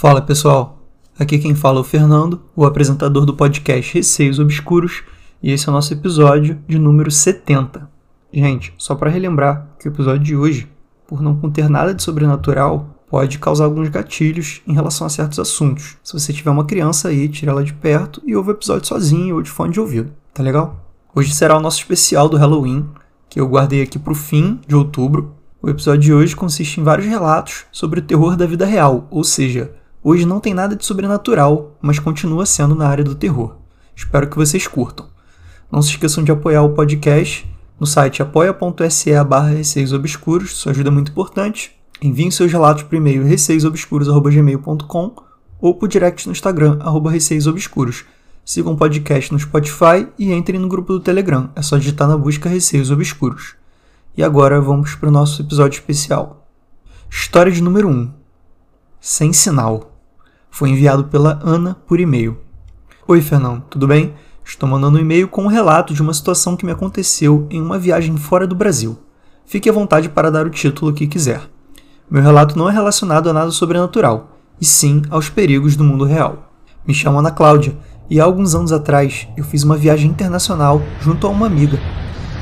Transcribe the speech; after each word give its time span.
Fala 0.00 0.22
pessoal, 0.22 0.78
aqui 1.18 1.40
quem 1.40 1.56
fala 1.56 1.78
é 1.78 1.80
o 1.80 1.84
Fernando, 1.84 2.40
o 2.54 2.64
apresentador 2.64 3.26
do 3.26 3.34
podcast 3.34 3.92
Receios 3.92 4.38
Obscuros, 4.38 5.02
e 5.42 5.50
esse 5.50 5.68
é 5.68 5.72
o 5.72 5.74
nosso 5.74 5.92
episódio 5.92 6.56
de 6.68 6.78
número 6.78 7.10
70. 7.10 7.90
Gente, 8.32 8.72
só 8.78 8.94
para 8.94 9.10
relembrar 9.10 9.70
que 9.76 9.88
o 9.88 9.90
episódio 9.90 10.22
de 10.22 10.36
hoje, 10.36 10.68
por 11.04 11.20
não 11.20 11.34
conter 11.34 11.68
nada 11.68 11.92
de 11.92 12.00
sobrenatural, 12.00 12.94
pode 13.10 13.40
causar 13.40 13.64
alguns 13.64 13.88
gatilhos 13.88 14.62
em 14.68 14.72
relação 14.72 15.04
a 15.04 15.10
certos 15.10 15.40
assuntos. 15.40 15.96
Se 16.04 16.12
você 16.12 16.32
tiver 16.32 16.52
uma 16.52 16.64
criança 16.64 17.08
aí, 17.08 17.28
tira 17.28 17.50
ela 17.50 17.64
de 17.64 17.74
perto 17.74 18.22
e 18.24 18.36
ouve 18.36 18.50
o 18.50 18.52
episódio 18.52 18.86
sozinho 18.86 19.34
ou 19.34 19.42
de 19.42 19.50
fone 19.50 19.72
de 19.72 19.80
ouvido, 19.80 20.12
tá 20.32 20.44
legal? 20.44 20.76
Hoje 21.12 21.34
será 21.34 21.56
o 21.56 21.60
nosso 21.60 21.78
especial 21.78 22.28
do 22.28 22.36
Halloween, 22.36 22.88
que 23.28 23.40
eu 23.40 23.48
guardei 23.48 23.82
aqui 23.82 23.98
pro 23.98 24.14
fim 24.14 24.60
de 24.64 24.76
outubro. 24.76 25.34
O 25.60 25.68
episódio 25.68 26.02
de 26.02 26.14
hoje 26.14 26.36
consiste 26.36 26.80
em 26.80 26.84
vários 26.84 27.08
relatos 27.08 27.64
sobre 27.72 27.98
o 27.98 28.02
terror 28.04 28.36
da 28.36 28.46
vida 28.46 28.64
real, 28.64 29.08
ou 29.10 29.24
seja, 29.24 29.74
hoje 30.02 30.24
não 30.24 30.40
tem 30.40 30.54
nada 30.54 30.76
de 30.76 30.84
sobrenatural, 30.84 31.76
mas 31.80 31.98
continua 31.98 32.46
sendo 32.46 32.74
na 32.74 32.88
área 32.88 33.04
do 33.04 33.14
terror. 33.14 33.56
Espero 33.94 34.28
que 34.28 34.36
vocês 34.36 34.66
curtam. 34.66 35.06
Não 35.70 35.82
se 35.82 35.90
esqueçam 35.90 36.24
de 36.24 36.32
apoiar 36.32 36.62
o 36.62 36.74
podcast 36.74 37.48
no 37.78 37.86
site 37.86 38.20
apoia.se 38.20 39.24
barra 39.24 39.50
receios 39.50 39.92
obscuros, 39.92 40.50
isso 40.50 40.68
ajuda 40.68 40.90
muito 40.90 41.12
importante. 41.12 41.78
Enviem 42.02 42.28
seus 42.30 42.50
relatos 42.50 42.82
por 42.82 42.96
e-mail 42.96 43.24
receiosobscuros.gmail.com 43.24 45.14
ou 45.60 45.74
por 45.74 45.88
direct 45.88 46.26
no 46.26 46.32
Instagram, 46.32 46.78
arroba 46.80 47.10
receiosobscuros. 47.10 48.04
Sigam 48.44 48.72
o 48.72 48.76
podcast 48.76 49.32
no 49.32 49.38
Spotify 49.38 50.08
e 50.18 50.32
entrem 50.32 50.58
no 50.58 50.68
grupo 50.68 50.92
do 50.92 51.00
Telegram. 51.00 51.50
É 51.54 51.62
só 51.62 51.76
digitar 51.76 52.08
na 52.08 52.16
busca 52.16 52.48
Receios 52.48 52.90
Obscuros. 52.90 53.54
E 54.16 54.24
agora 54.24 54.60
vamos 54.60 54.96
para 54.96 55.08
o 55.08 55.12
nosso 55.12 55.42
episódio 55.42 55.78
especial. 55.78 56.48
História 57.08 57.52
de 57.52 57.62
número 57.62 57.88
1. 57.88 58.17
Sem 59.00 59.32
sinal. 59.32 59.92
Foi 60.50 60.70
enviado 60.70 61.04
pela 61.04 61.38
Ana 61.40 61.76
por 61.86 62.00
e-mail. 62.00 62.36
Oi, 63.06 63.20
Fernando, 63.20 63.62
tudo 63.70 63.86
bem? 63.86 64.12
Estou 64.44 64.68
mandando 64.68 64.98
um 64.98 65.00
e-mail 65.00 65.28
com 65.28 65.44
um 65.44 65.48
relato 65.48 65.94
de 65.94 66.02
uma 66.02 66.12
situação 66.12 66.56
que 66.56 66.66
me 66.66 66.72
aconteceu 66.72 67.46
em 67.48 67.62
uma 67.62 67.78
viagem 67.78 68.16
fora 68.16 68.44
do 68.44 68.56
Brasil. 68.56 68.98
Fique 69.46 69.70
à 69.70 69.72
vontade 69.72 70.08
para 70.08 70.32
dar 70.32 70.46
o 70.46 70.50
título 70.50 70.92
que 70.92 71.06
quiser. 71.06 71.48
Meu 72.10 72.20
relato 72.20 72.58
não 72.58 72.68
é 72.68 72.72
relacionado 72.72 73.30
a 73.30 73.32
nada 73.32 73.52
sobrenatural, 73.52 74.36
e 74.60 74.64
sim 74.64 75.02
aos 75.10 75.30
perigos 75.30 75.76
do 75.76 75.84
mundo 75.84 76.04
real. 76.04 76.50
Me 76.84 76.92
chamo 76.92 77.20
Ana 77.20 77.30
Cláudia, 77.30 77.78
e 78.10 78.20
há 78.20 78.24
alguns 78.24 78.52
anos 78.52 78.72
atrás 78.72 79.28
eu 79.36 79.44
fiz 79.44 79.62
uma 79.62 79.76
viagem 79.76 80.10
internacional 80.10 80.82
junto 81.00 81.24
a 81.24 81.30
uma 81.30 81.46
amiga. 81.46 81.78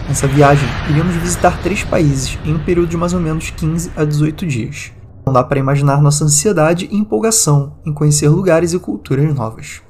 Nessa 0.09 0.27
viagem, 0.27 0.69
iríamos 0.89 1.17
visitar 1.17 1.61
três 1.61 1.85
países 1.85 2.39
em 2.47 2.55
um 2.55 2.61
período 2.61 2.89
de 2.89 2.97
mais 2.97 3.13
ou 3.13 3.21
menos 3.21 3.51
15 3.51 3.93
a 3.95 4.05
18 4.05 4.47
dias. 4.47 4.96
Não 5.27 5.33
dá 5.33 5.43
para 5.43 5.59
imaginar 5.59 6.01
nossa 6.01 6.25
ansiedade 6.25 6.89
e 6.89 6.97
empolgação 6.97 7.73
em 7.85 7.93
conhecer 7.93 8.29
lugares 8.29 8.73
e 8.73 8.79
culturas 8.79 9.35
novas. 9.35 9.83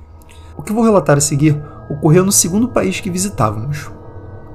O 0.57 0.63
que 0.63 0.73
vou 0.73 0.83
relatar 0.83 1.19
a 1.19 1.21
seguir 1.21 1.63
ocorreu 1.91 2.25
no 2.25 2.33
segundo 2.33 2.69
país 2.69 3.01
que 3.01 3.11
visitávamos. 3.11 3.91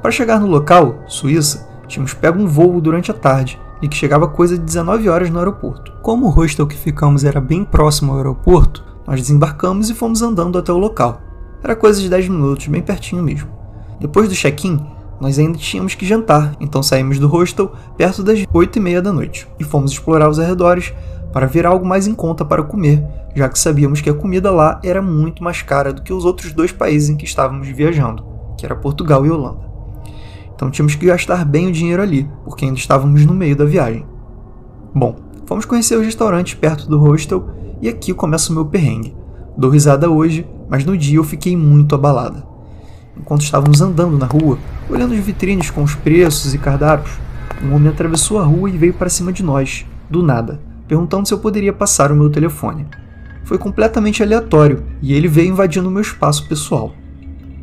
Para 0.02 0.10
chegar 0.10 0.40
no 0.40 0.48
local, 0.48 1.04
Suíça, 1.06 1.70
tínhamos 1.88 2.16
pego 2.16 2.40
um 2.40 2.48
voo 2.48 2.82
durante 2.82 3.12
a 3.12 3.14
tarde 3.14 3.62
e 3.80 3.88
que 3.88 3.96
chegava 3.96 4.28
coisa 4.28 4.58
de 4.58 4.64
19 4.64 5.08
horas 5.08 5.30
no 5.30 5.38
aeroporto. 5.38 5.94
Como 6.02 6.26
o 6.26 6.32
hostel 6.32 6.66
que 6.66 6.76
ficamos 6.76 7.24
era 7.24 7.40
bem 7.40 7.64
próximo 7.64 8.14
ao 8.14 8.18
aeroporto, 8.18 8.84
nós 9.06 9.22
desembarcamos 9.22 9.88
e 9.88 9.94
fomos 9.94 10.24
andando 10.24 10.58
até 10.58 10.74
o 10.74 10.80
local. 10.80 11.22
Era 11.64 11.76
coisa 11.76 12.02
de 12.02 12.10
10 12.10 12.30
minutos, 12.30 12.66
bem 12.66 12.82
pertinho 12.82 13.22
mesmo. 13.22 13.52
Depois 14.00 14.28
do 14.28 14.34
check-in, 14.34 14.84
nós 15.22 15.38
ainda 15.38 15.56
tínhamos 15.60 15.94
que 15.94 16.04
jantar, 16.04 16.56
então 16.60 16.82
saímos 16.82 17.20
do 17.20 17.28
hostel 17.28 17.72
perto 17.96 18.24
das 18.24 18.44
8 18.52 18.76
e 18.76 18.82
meia 18.82 19.02
da 19.04 19.14
noite 19.14 19.48
e 19.60 19.64
fomos 19.64 19.92
explorar 19.92 20.28
os 20.28 20.40
arredores 20.40 20.92
para 21.32 21.46
ver 21.46 21.64
algo 21.64 21.86
mais 21.86 22.08
em 22.08 22.16
conta 22.16 22.44
para 22.44 22.64
comer, 22.64 23.06
já 23.36 23.48
que 23.48 23.60
sabíamos 23.60 24.02
que 24.02 24.10
a 24.10 24.16
comida 24.16 24.50
lá 24.50 24.82
era 24.84 25.00
muito 25.00 25.44
mais 25.44 25.62
cara 25.62 25.94
do 25.94 26.02
que 26.02 26.12
os 26.12 26.26
outros 26.26 26.54
dois 26.54 26.72
países 26.72 27.08
em 27.08 27.16
que 27.16 27.24
estávamos 27.24 27.68
viajando, 27.68 28.26
que 28.58 28.66
era 28.66 28.76
Portugal 28.76 29.24
e 29.24 29.30
Holanda. 29.30 29.70
Então 30.56 30.72
tínhamos 30.72 30.96
que 30.96 31.06
gastar 31.06 31.46
bem 31.46 31.68
o 31.68 31.72
dinheiro 31.72 32.02
ali, 32.02 32.28
porque 32.44 32.66
ainda 32.66 32.80
estávamos 32.80 33.24
no 33.24 33.34
meio 33.34 33.56
da 33.56 33.64
viagem. 33.64 34.04
Bom, 34.94 35.18
fomos 35.46 35.66
conhecer 35.66 35.98
os 36.00 36.06
restaurantes 36.06 36.56
perto 36.56 36.90
do 36.90 36.98
hostel 36.98 37.48
e 37.80 37.88
aqui 37.88 38.12
começa 38.12 38.52
o 38.52 38.56
meu 38.56 38.66
perrengue. 38.66 39.16
Dou 39.56 39.70
risada 39.70 40.10
hoje, 40.10 40.48
mas 40.68 40.84
no 40.84 40.98
dia 40.98 41.18
eu 41.18 41.24
fiquei 41.24 41.56
muito 41.56 41.94
abalada. 41.94 42.44
Enquanto 43.16 43.42
estávamos 43.42 43.82
andando 43.82 44.18
na 44.18 44.26
rua, 44.26 44.58
olhando 44.92 45.14
as 45.14 45.20
vitrines 45.20 45.70
com 45.70 45.84
os 45.84 45.96
preços 45.96 46.54
e 46.54 46.58
cardápios, 46.58 47.18
um 47.64 47.74
homem 47.74 47.90
atravessou 47.90 48.40
a 48.40 48.44
rua 48.44 48.70
e 48.70 48.78
veio 48.78 48.94
para 48.94 49.10
cima 49.10 49.32
de 49.32 49.42
nós, 49.42 49.86
do 50.10 50.22
nada, 50.22 50.60
perguntando 50.88 51.28
se 51.28 51.34
eu 51.34 51.40
poderia 51.40 51.72
passar 51.72 52.12
o 52.12 52.16
meu 52.16 52.30
telefone. 52.30 52.86
Foi 53.46 53.58
completamente 53.58 54.22
aleatório 54.22 54.84
e 55.02 55.14
ele 55.14 55.28
veio 55.28 55.50
invadindo 55.50 55.88
o 55.88 55.92
meu 55.92 56.02
espaço 56.02 56.48
pessoal. 56.48 56.94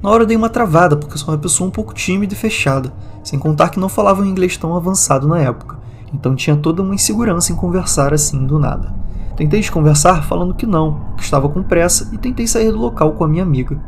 Na 0.02 0.10
hora 0.10 0.22
eu 0.22 0.26
dei 0.26 0.36
uma 0.36 0.48
travada, 0.48 0.96
porque 0.96 1.18
sou 1.18 1.34
uma 1.34 1.38
pessoa 1.38 1.68
um 1.68 1.72
pouco 1.72 1.92
tímida 1.92 2.32
e 2.32 2.36
fechada, 2.36 2.92
sem 3.22 3.38
contar 3.38 3.68
que 3.68 3.80
não 3.80 3.88
falava 3.88 4.22
um 4.22 4.26
inglês 4.26 4.56
tão 4.56 4.74
avançado 4.74 5.26
na 5.28 5.38
época, 5.40 5.76
então 6.14 6.34
tinha 6.34 6.56
toda 6.56 6.82
uma 6.82 6.94
insegurança 6.94 7.52
em 7.52 7.56
conversar 7.56 8.14
assim 8.14 8.46
do 8.46 8.58
nada. 8.58 8.94
Tentei 9.36 9.60
desconversar 9.60 10.24
falando 10.24 10.54
que 10.54 10.66
não, 10.66 11.12
que 11.16 11.22
estava 11.22 11.48
com 11.48 11.62
pressa 11.62 12.08
e 12.12 12.18
tentei 12.18 12.46
sair 12.46 12.72
do 12.72 12.78
local 12.78 13.12
com 13.12 13.24
a 13.24 13.28
minha 13.28 13.42
amiga. 13.42 13.78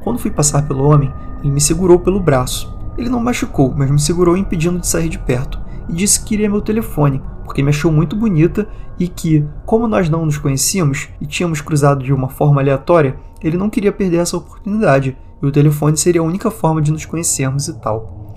Quando 0.00 0.18
fui 0.18 0.30
passar 0.30 0.66
pelo 0.66 0.84
homem, 0.84 1.12
ele 1.42 1.52
me 1.52 1.60
segurou 1.60 1.98
pelo 1.98 2.20
braço. 2.20 2.77
Ele 2.98 3.08
não 3.08 3.20
machucou, 3.20 3.72
mas 3.76 3.88
me 3.90 4.00
segurou 4.00 4.36
impedindo 4.36 4.80
de 4.80 4.86
sair 4.88 5.08
de 5.08 5.20
perto 5.20 5.60
e 5.88 5.92
disse 5.92 6.20
que 6.20 6.30
queria 6.30 6.50
meu 6.50 6.60
telefone, 6.60 7.22
porque 7.44 7.62
me 7.62 7.70
achou 7.70 7.92
muito 7.92 8.16
bonita 8.16 8.68
e 8.98 9.06
que, 9.06 9.46
como 9.64 9.86
nós 9.86 10.10
não 10.10 10.26
nos 10.26 10.36
conhecíamos 10.36 11.08
e 11.20 11.26
tínhamos 11.26 11.60
cruzado 11.60 12.04
de 12.04 12.12
uma 12.12 12.28
forma 12.28 12.60
aleatória, 12.60 13.16
ele 13.40 13.56
não 13.56 13.70
queria 13.70 13.92
perder 13.92 14.18
essa 14.18 14.36
oportunidade 14.36 15.16
e 15.40 15.46
o 15.46 15.52
telefone 15.52 15.96
seria 15.96 16.20
a 16.20 16.24
única 16.24 16.50
forma 16.50 16.82
de 16.82 16.90
nos 16.90 17.06
conhecermos 17.06 17.68
e 17.68 17.74
tal. 17.80 18.34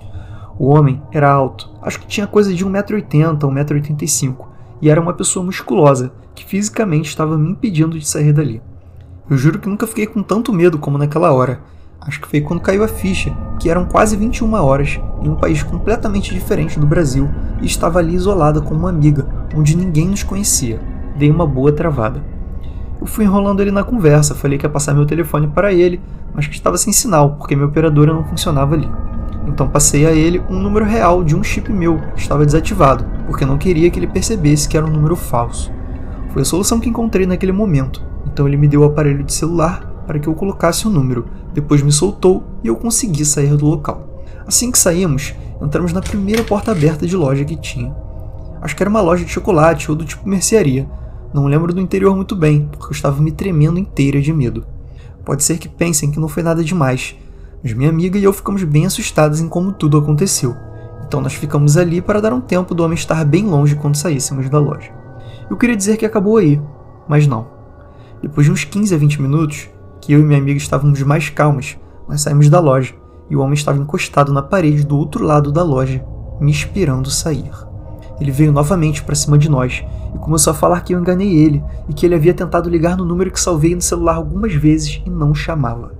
O 0.56 0.68
homem 0.68 1.02
era 1.10 1.30
alto, 1.30 1.68
acho 1.82 1.98
que 1.98 2.06
tinha 2.06 2.26
coisa 2.26 2.54
de 2.54 2.64
1,80m, 2.64 3.38
1,85m, 3.38 4.46
e 4.80 4.88
era 4.88 5.00
uma 5.00 5.12
pessoa 5.12 5.44
musculosa, 5.44 6.12
que 6.34 6.44
fisicamente 6.44 7.08
estava 7.08 7.36
me 7.36 7.50
impedindo 7.50 7.98
de 7.98 8.06
sair 8.06 8.32
dali. 8.32 8.62
Eu 9.28 9.36
juro 9.36 9.58
que 9.58 9.68
nunca 9.68 9.86
fiquei 9.86 10.06
com 10.06 10.22
tanto 10.22 10.52
medo 10.52 10.78
como 10.78 10.98
naquela 10.98 11.32
hora. 11.32 11.60
Acho 12.04 12.20
que 12.20 12.28
foi 12.28 12.40
quando 12.40 12.60
caiu 12.60 12.82
a 12.82 12.88
ficha, 12.88 13.32
que 13.60 13.70
eram 13.70 13.84
quase 13.84 14.16
21 14.16 14.54
horas, 14.54 15.00
em 15.22 15.28
um 15.28 15.36
país 15.36 15.62
completamente 15.62 16.34
diferente 16.34 16.80
do 16.80 16.86
Brasil, 16.86 17.28
e 17.60 17.66
estava 17.66 18.00
ali 18.00 18.12
isolada 18.12 18.60
com 18.60 18.74
uma 18.74 18.88
amiga, 18.88 19.24
onde 19.54 19.76
ninguém 19.76 20.08
nos 20.08 20.24
conhecia. 20.24 20.80
Dei 21.16 21.30
uma 21.30 21.46
boa 21.46 21.70
travada. 21.70 22.20
Eu 23.00 23.06
fui 23.06 23.24
enrolando 23.24 23.60
ele 23.60 23.70
na 23.70 23.84
conversa, 23.84 24.34
falei 24.34 24.58
que 24.58 24.66
ia 24.66 24.70
passar 24.70 24.94
meu 24.94 25.06
telefone 25.06 25.46
para 25.46 25.72
ele, 25.72 26.00
mas 26.34 26.48
que 26.48 26.54
estava 26.54 26.76
sem 26.76 26.92
sinal, 26.92 27.36
porque 27.36 27.54
minha 27.54 27.68
operadora 27.68 28.12
não 28.12 28.24
funcionava 28.24 28.74
ali. 28.74 28.90
Então 29.46 29.68
passei 29.68 30.04
a 30.04 30.10
ele 30.10 30.42
um 30.50 30.58
número 30.58 30.84
real 30.84 31.22
de 31.22 31.36
um 31.36 31.42
chip 31.44 31.72
meu, 31.72 31.98
que 32.14 32.20
estava 32.20 32.44
desativado, 32.44 33.04
porque 33.26 33.44
não 33.44 33.58
queria 33.58 33.88
que 33.90 33.98
ele 34.00 34.08
percebesse 34.08 34.68
que 34.68 34.76
era 34.76 34.86
um 34.86 34.90
número 34.90 35.14
falso. 35.14 35.70
Foi 36.30 36.42
a 36.42 36.44
solução 36.44 36.80
que 36.80 36.88
encontrei 36.88 37.26
naquele 37.26 37.52
momento, 37.52 38.02
então 38.26 38.48
ele 38.48 38.56
me 38.56 38.66
deu 38.66 38.80
o 38.80 38.84
aparelho 38.84 39.22
de 39.22 39.32
celular 39.32 39.91
para 40.06 40.18
que 40.18 40.28
eu 40.28 40.34
colocasse 40.34 40.86
o 40.86 40.90
número, 40.90 41.26
depois 41.54 41.82
me 41.82 41.92
soltou 41.92 42.44
e 42.62 42.68
eu 42.68 42.76
consegui 42.76 43.24
sair 43.24 43.56
do 43.56 43.66
local. 43.66 44.24
Assim 44.46 44.70
que 44.70 44.78
saímos, 44.78 45.34
entramos 45.60 45.92
na 45.92 46.00
primeira 46.00 46.42
porta 46.42 46.72
aberta 46.72 47.06
de 47.06 47.16
loja 47.16 47.44
que 47.44 47.56
tinha. 47.56 47.94
Acho 48.60 48.76
que 48.76 48.82
era 48.82 48.90
uma 48.90 49.00
loja 49.00 49.24
de 49.24 49.30
chocolate 49.30 49.90
ou 49.90 49.96
do 49.96 50.04
tipo 50.04 50.28
mercearia, 50.28 50.88
não 51.32 51.46
lembro 51.46 51.72
do 51.72 51.80
interior 51.80 52.14
muito 52.14 52.36
bem, 52.36 52.68
porque 52.70 52.86
eu 52.86 52.92
estava 52.92 53.22
me 53.22 53.32
tremendo 53.32 53.78
inteira 53.78 54.20
de 54.20 54.32
medo. 54.32 54.66
Pode 55.24 55.42
ser 55.42 55.56
que 55.56 55.68
pensem 55.68 56.10
que 56.10 56.20
não 56.20 56.28
foi 56.28 56.42
nada 56.42 56.62
demais, 56.62 57.16
mas 57.62 57.72
minha 57.72 57.88
amiga 57.88 58.18
e 58.18 58.24
eu 58.24 58.32
ficamos 58.32 58.62
bem 58.64 58.84
assustados 58.84 59.40
em 59.40 59.48
como 59.48 59.72
tudo 59.72 59.96
aconteceu. 59.96 60.54
Então 61.06 61.20
nós 61.20 61.34
ficamos 61.34 61.76
ali 61.76 62.02
para 62.02 62.20
dar 62.20 62.32
um 62.32 62.40
tempo 62.40 62.74
do 62.74 62.84
homem 62.84 62.96
estar 62.96 63.24
bem 63.24 63.46
longe 63.46 63.76
quando 63.76 63.96
saíssemos 63.96 64.50
da 64.50 64.58
loja. 64.58 64.92
Eu 65.48 65.56
queria 65.56 65.76
dizer 65.76 65.96
que 65.96 66.04
acabou 66.04 66.36
aí, 66.36 66.60
mas 67.08 67.26
não. 67.26 67.46
Depois 68.20 68.46
de 68.46 68.52
uns 68.52 68.64
15 68.64 68.94
a 68.94 68.98
20 68.98 69.22
minutos, 69.22 69.68
que 70.02 70.12
eu 70.12 70.20
e 70.20 70.22
minha 70.22 70.38
amiga 70.38 70.58
estávamos 70.58 71.00
mais 71.02 71.30
calmas, 71.30 71.78
nós 72.08 72.20
saímos 72.20 72.50
da 72.50 72.58
loja 72.58 72.92
e 73.30 73.36
o 73.36 73.40
homem 73.40 73.54
estava 73.54 73.78
encostado 73.78 74.32
na 74.32 74.42
parede 74.42 74.84
do 74.84 74.98
outro 74.98 75.24
lado 75.24 75.52
da 75.52 75.62
loja, 75.62 76.04
me 76.40 76.50
esperando 76.50 77.08
sair. 77.08 77.50
Ele 78.20 78.32
veio 78.32 78.52
novamente 78.52 79.02
para 79.02 79.14
cima 79.14 79.38
de 79.38 79.48
nós 79.48 79.84
e 80.12 80.18
começou 80.18 80.50
a 80.50 80.54
falar 80.54 80.80
que 80.80 80.92
eu 80.92 80.98
enganei 80.98 81.32
ele 81.32 81.62
e 81.88 81.94
que 81.94 82.04
ele 82.04 82.16
havia 82.16 82.34
tentado 82.34 82.68
ligar 82.68 82.96
no 82.96 83.04
número 83.04 83.30
que 83.30 83.40
salvei 83.40 83.76
no 83.76 83.80
celular 83.80 84.16
algumas 84.16 84.52
vezes 84.52 85.00
e 85.06 85.08
não 85.08 85.32
chamava. 85.34 85.92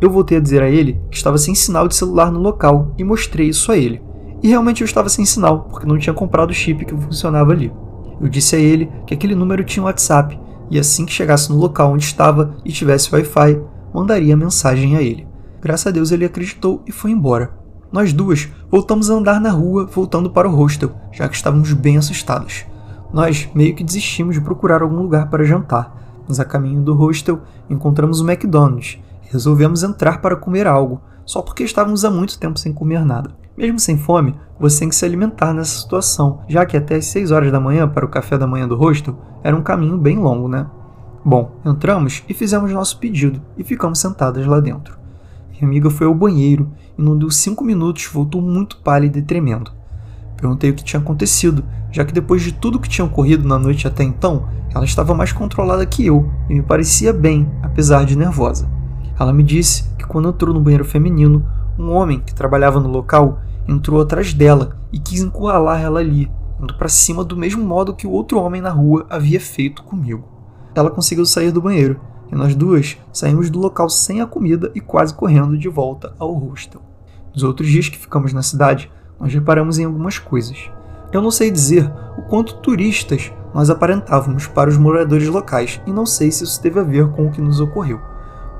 Eu 0.00 0.10
voltei 0.10 0.38
a 0.38 0.40
dizer 0.40 0.62
a 0.62 0.70
ele 0.70 0.98
que 1.10 1.16
estava 1.16 1.36
sem 1.36 1.54
sinal 1.54 1.86
de 1.86 1.94
celular 1.94 2.32
no 2.32 2.40
local 2.40 2.92
e 2.96 3.04
mostrei 3.04 3.48
isso 3.48 3.70
a 3.70 3.76
ele. 3.76 4.02
E 4.42 4.48
realmente 4.48 4.80
eu 4.80 4.86
estava 4.86 5.08
sem 5.08 5.24
sinal, 5.24 5.68
porque 5.70 5.86
não 5.86 5.98
tinha 5.98 6.14
comprado 6.14 6.50
o 6.50 6.54
chip 6.54 6.84
que 6.84 6.96
funcionava 6.96 7.52
ali. 7.52 7.70
Eu 8.20 8.28
disse 8.28 8.56
a 8.56 8.58
ele 8.58 8.90
que 9.06 9.14
aquele 9.14 9.34
número 9.34 9.62
tinha 9.62 9.84
WhatsApp 9.84 10.38
e 10.72 10.78
assim 10.78 11.04
que 11.04 11.12
chegasse 11.12 11.50
no 11.52 11.58
local 11.58 11.92
onde 11.92 12.04
estava 12.04 12.56
e 12.64 12.72
tivesse 12.72 13.14
Wi-Fi, 13.14 13.60
mandaria 13.92 14.34
mensagem 14.34 14.96
a 14.96 15.02
ele. 15.02 15.28
Graças 15.60 15.86
a 15.86 15.90
Deus 15.90 16.10
ele 16.10 16.24
acreditou 16.24 16.82
e 16.86 16.90
foi 16.90 17.10
embora. 17.10 17.52
Nós 17.92 18.10
duas 18.14 18.48
voltamos 18.70 19.10
a 19.10 19.14
andar 19.14 19.38
na 19.38 19.50
rua, 19.50 19.84
voltando 19.84 20.30
para 20.30 20.48
o 20.48 20.56
hostel, 20.56 20.90
já 21.12 21.28
que 21.28 21.36
estávamos 21.36 21.74
bem 21.74 21.98
assustados. 21.98 22.64
Nós 23.12 23.50
meio 23.54 23.74
que 23.74 23.84
desistimos 23.84 24.34
de 24.34 24.40
procurar 24.40 24.80
algum 24.80 25.02
lugar 25.02 25.28
para 25.28 25.44
jantar, 25.44 26.00
Mas 26.26 26.40
a 26.40 26.44
caminho 26.44 26.80
do 26.80 26.94
hostel, 26.94 27.42
encontramos 27.68 28.22
o 28.22 28.30
McDonald's 28.30 28.98
e 29.26 29.30
resolvemos 29.30 29.82
entrar 29.82 30.22
para 30.22 30.36
comer 30.36 30.66
algo, 30.66 31.02
só 31.26 31.42
porque 31.42 31.64
estávamos 31.64 32.02
há 32.02 32.10
muito 32.10 32.38
tempo 32.38 32.58
sem 32.58 32.72
comer 32.72 33.04
nada. 33.04 33.41
Mesmo 33.56 33.78
sem 33.78 33.98
fome, 33.98 34.34
você 34.58 34.80
tem 34.80 34.88
que 34.88 34.94
se 34.94 35.04
alimentar 35.04 35.52
nessa 35.52 35.80
situação, 35.80 36.40
já 36.48 36.64
que 36.64 36.76
até 36.76 36.96
as 36.96 37.06
6 37.06 37.30
horas 37.30 37.52
da 37.52 37.60
manhã 37.60 37.86
para 37.88 38.04
o 38.04 38.08
café 38.08 38.38
da 38.38 38.46
manhã 38.46 38.66
do 38.66 38.76
hostel 38.76 39.16
era 39.42 39.56
um 39.56 39.62
caminho 39.62 39.98
bem 39.98 40.18
longo, 40.18 40.48
né? 40.48 40.66
Bom, 41.24 41.52
entramos 41.64 42.22
e 42.28 42.34
fizemos 42.34 42.72
nosso 42.72 42.98
pedido 42.98 43.40
e 43.56 43.62
ficamos 43.62 43.98
sentadas 43.98 44.46
lá 44.46 44.58
dentro. 44.58 44.98
Minha 45.50 45.64
amiga 45.64 45.90
foi 45.90 46.06
ao 46.06 46.14
banheiro 46.14 46.70
e 46.98 47.02
não 47.02 47.16
deu 47.16 47.30
cinco 47.30 47.62
minutos 47.62 48.06
voltou 48.06 48.40
muito 48.40 48.78
pálida 48.78 49.18
e 49.18 49.22
tremendo. 49.22 49.70
Perguntei 50.36 50.70
o 50.70 50.74
que 50.74 50.82
tinha 50.82 51.00
acontecido, 51.00 51.62
já 51.92 52.04
que 52.04 52.12
depois 52.12 52.42
de 52.42 52.52
tudo 52.52 52.80
que 52.80 52.88
tinha 52.88 53.04
ocorrido 53.04 53.46
na 53.46 53.58
noite 53.58 53.86
até 53.86 54.02
então, 54.02 54.48
ela 54.74 54.84
estava 54.84 55.14
mais 55.14 55.30
controlada 55.30 55.86
que 55.86 56.04
eu 56.04 56.28
e 56.48 56.54
me 56.54 56.62
parecia 56.62 57.12
bem, 57.12 57.48
apesar 57.62 58.04
de 58.04 58.16
nervosa. 58.16 58.68
Ela 59.18 59.32
me 59.32 59.42
disse 59.42 59.84
que 59.96 60.04
quando 60.04 60.30
entrou 60.30 60.52
no 60.52 60.60
banheiro 60.60 60.84
feminino, 60.84 61.46
um 61.78 61.90
homem 61.90 62.20
que 62.20 62.34
trabalhava 62.34 62.80
no 62.80 62.88
local 62.88 63.40
entrou 63.66 64.00
atrás 64.00 64.34
dela 64.34 64.76
e 64.92 64.98
quis 64.98 65.20
encurralar 65.20 65.80
ela 65.80 66.00
ali, 66.00 66.30
indo 66.60 66.74
para 66.74 66.88
cima 66.88 67.24
do 67.24 67.36
mesmo 67.36 67.64
modo 67.64 67.94
que 67.94 68.06
o 68.06 68.10
outro 68.10 68.38
homem 68.38 68.60
na 68.60 68.70
rua 68.70 69.06
havia 69.08 69.40
feito 69.40 69.82
comigo. 69.82 70.28
Ela 70.74 70.90
conseguiu 70.90 71.26
sair 71.26 71.50
do 71.50 71.62
banheiro 71.62 72.00
e 72.30 72.34
nós 72.34 72.54
duas 72.54 72.96
saímos 73.12 73.50
do 73.50 73.58
local 73.58 73.88
sem 73.88 74.20
a 74.20 74.26
comida 74.26 74.70
e 74.74 74.80
quase 74.80 75.14
correndo 75.14 75.56
de 75.56 75.68
volta 75.68 76.14
ao 76.18 76.32
hostel. 76.32 76.80
Nos 77.32 77.42
outros 77.42 77.68
dias 77.68 77.88
que 77.88 77.98
ficamos 77.98 78.32
na 78.32 78.42
cidade, 78.42 78.90
nós 79.18 79.32
reparamos 79.32 79.78
em 79.78 79.84
algumas 79.84 80.18
coisas. 80.18 80.70
Eu 81.12 81.20
não 81.20 81.30
sei 81.30 81.50
dizer 81.50 81.90
o 82.16 82.22
quanto 82.22 82.56
turistas 82.56 83.32
nós 83.54 83.68
aparentávamos 83.68 84.46
para 84.46 84.70
os 84.70 84.78
moradores 84.78 85.28
locais 85.28 85.80
e 85.86 85.92
não 85.92 86.06
sei 86.06 86.30
se 86.30 86.44
isso 86.44 86.60
teve 86.60 86.80
a 86.80 86.82
ver 86.82 87.08
com 87.10 87.26
o 87.26 87.30
que 87.30 87.40
nos 87.40 87.60
ocorreu. 87.60 88.00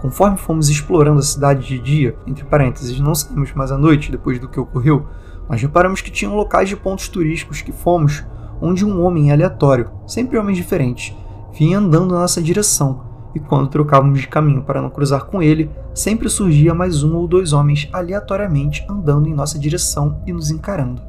Conforme 0.02 0.36
fomos 0.36 0.68
explorando 0.68 1.20
a 1.20 1.22
cidade 1.22 1.64
de 1.64 1.78
dia, 1.78 2.16
entre 2.26 2.44
parênteses, 2.44 2.98
não 2.98 3.14
saímos 3.14 3.52
mais 3.52 3.70
à 3.70 3.78
noite 3.78 4.10
depois 4.10 4.40
do 4.40 4.48
que 4.48 4.58
ocorreu, 4.58 5.06
nós 5.48 5.62
reparamos 5.62 6.00
que 6.00 6.10
tinham 6.10 6.34
locais 6.34 6.68
de 6.68 6.74
pontos 6.74 7.06
turísticos 7.06 7.62
que 7.62 7.70
fomos 7.70 8.24
onde 8.60 8.84
um 8.84 9.00
homem 9.00 9.30
aleatório, 9.30 9.92
sempre 10.04 10.36
homens 10.36 10.56
diferentes, 10.56 11.16
vinha 11.56 11.78
andando 11.78 12.12
na 12.12 12.22
nossa 12.22 12.42
direção, 12.42 13.00
e 13.32 13.38
quando 13.38 13.70
trocávamos 13.70 14.20
de 14.20 14.26
caminho 14.26 14.62
para 14.62 14.82
não 14.82 14.90
cruzar 14.90 15.26
com 15.26 15.40
ele, 15.40 15.70
sempre 15.94 16.28
surgia 16.28 16.74
mais 16.74 17.04
um 17.04 17.14
ou 17.14 17.28
dois 17.28 17.52
homens 17.52 17.88
aleatoriamente 17.92 18.84
andando 18.90 19.28
em 19.28 19.34
nossa 19.34 19.56
direção 19.56 20.20
e 20.26 20.32
nos 20.32 20.50
encarando. 20.50 21.00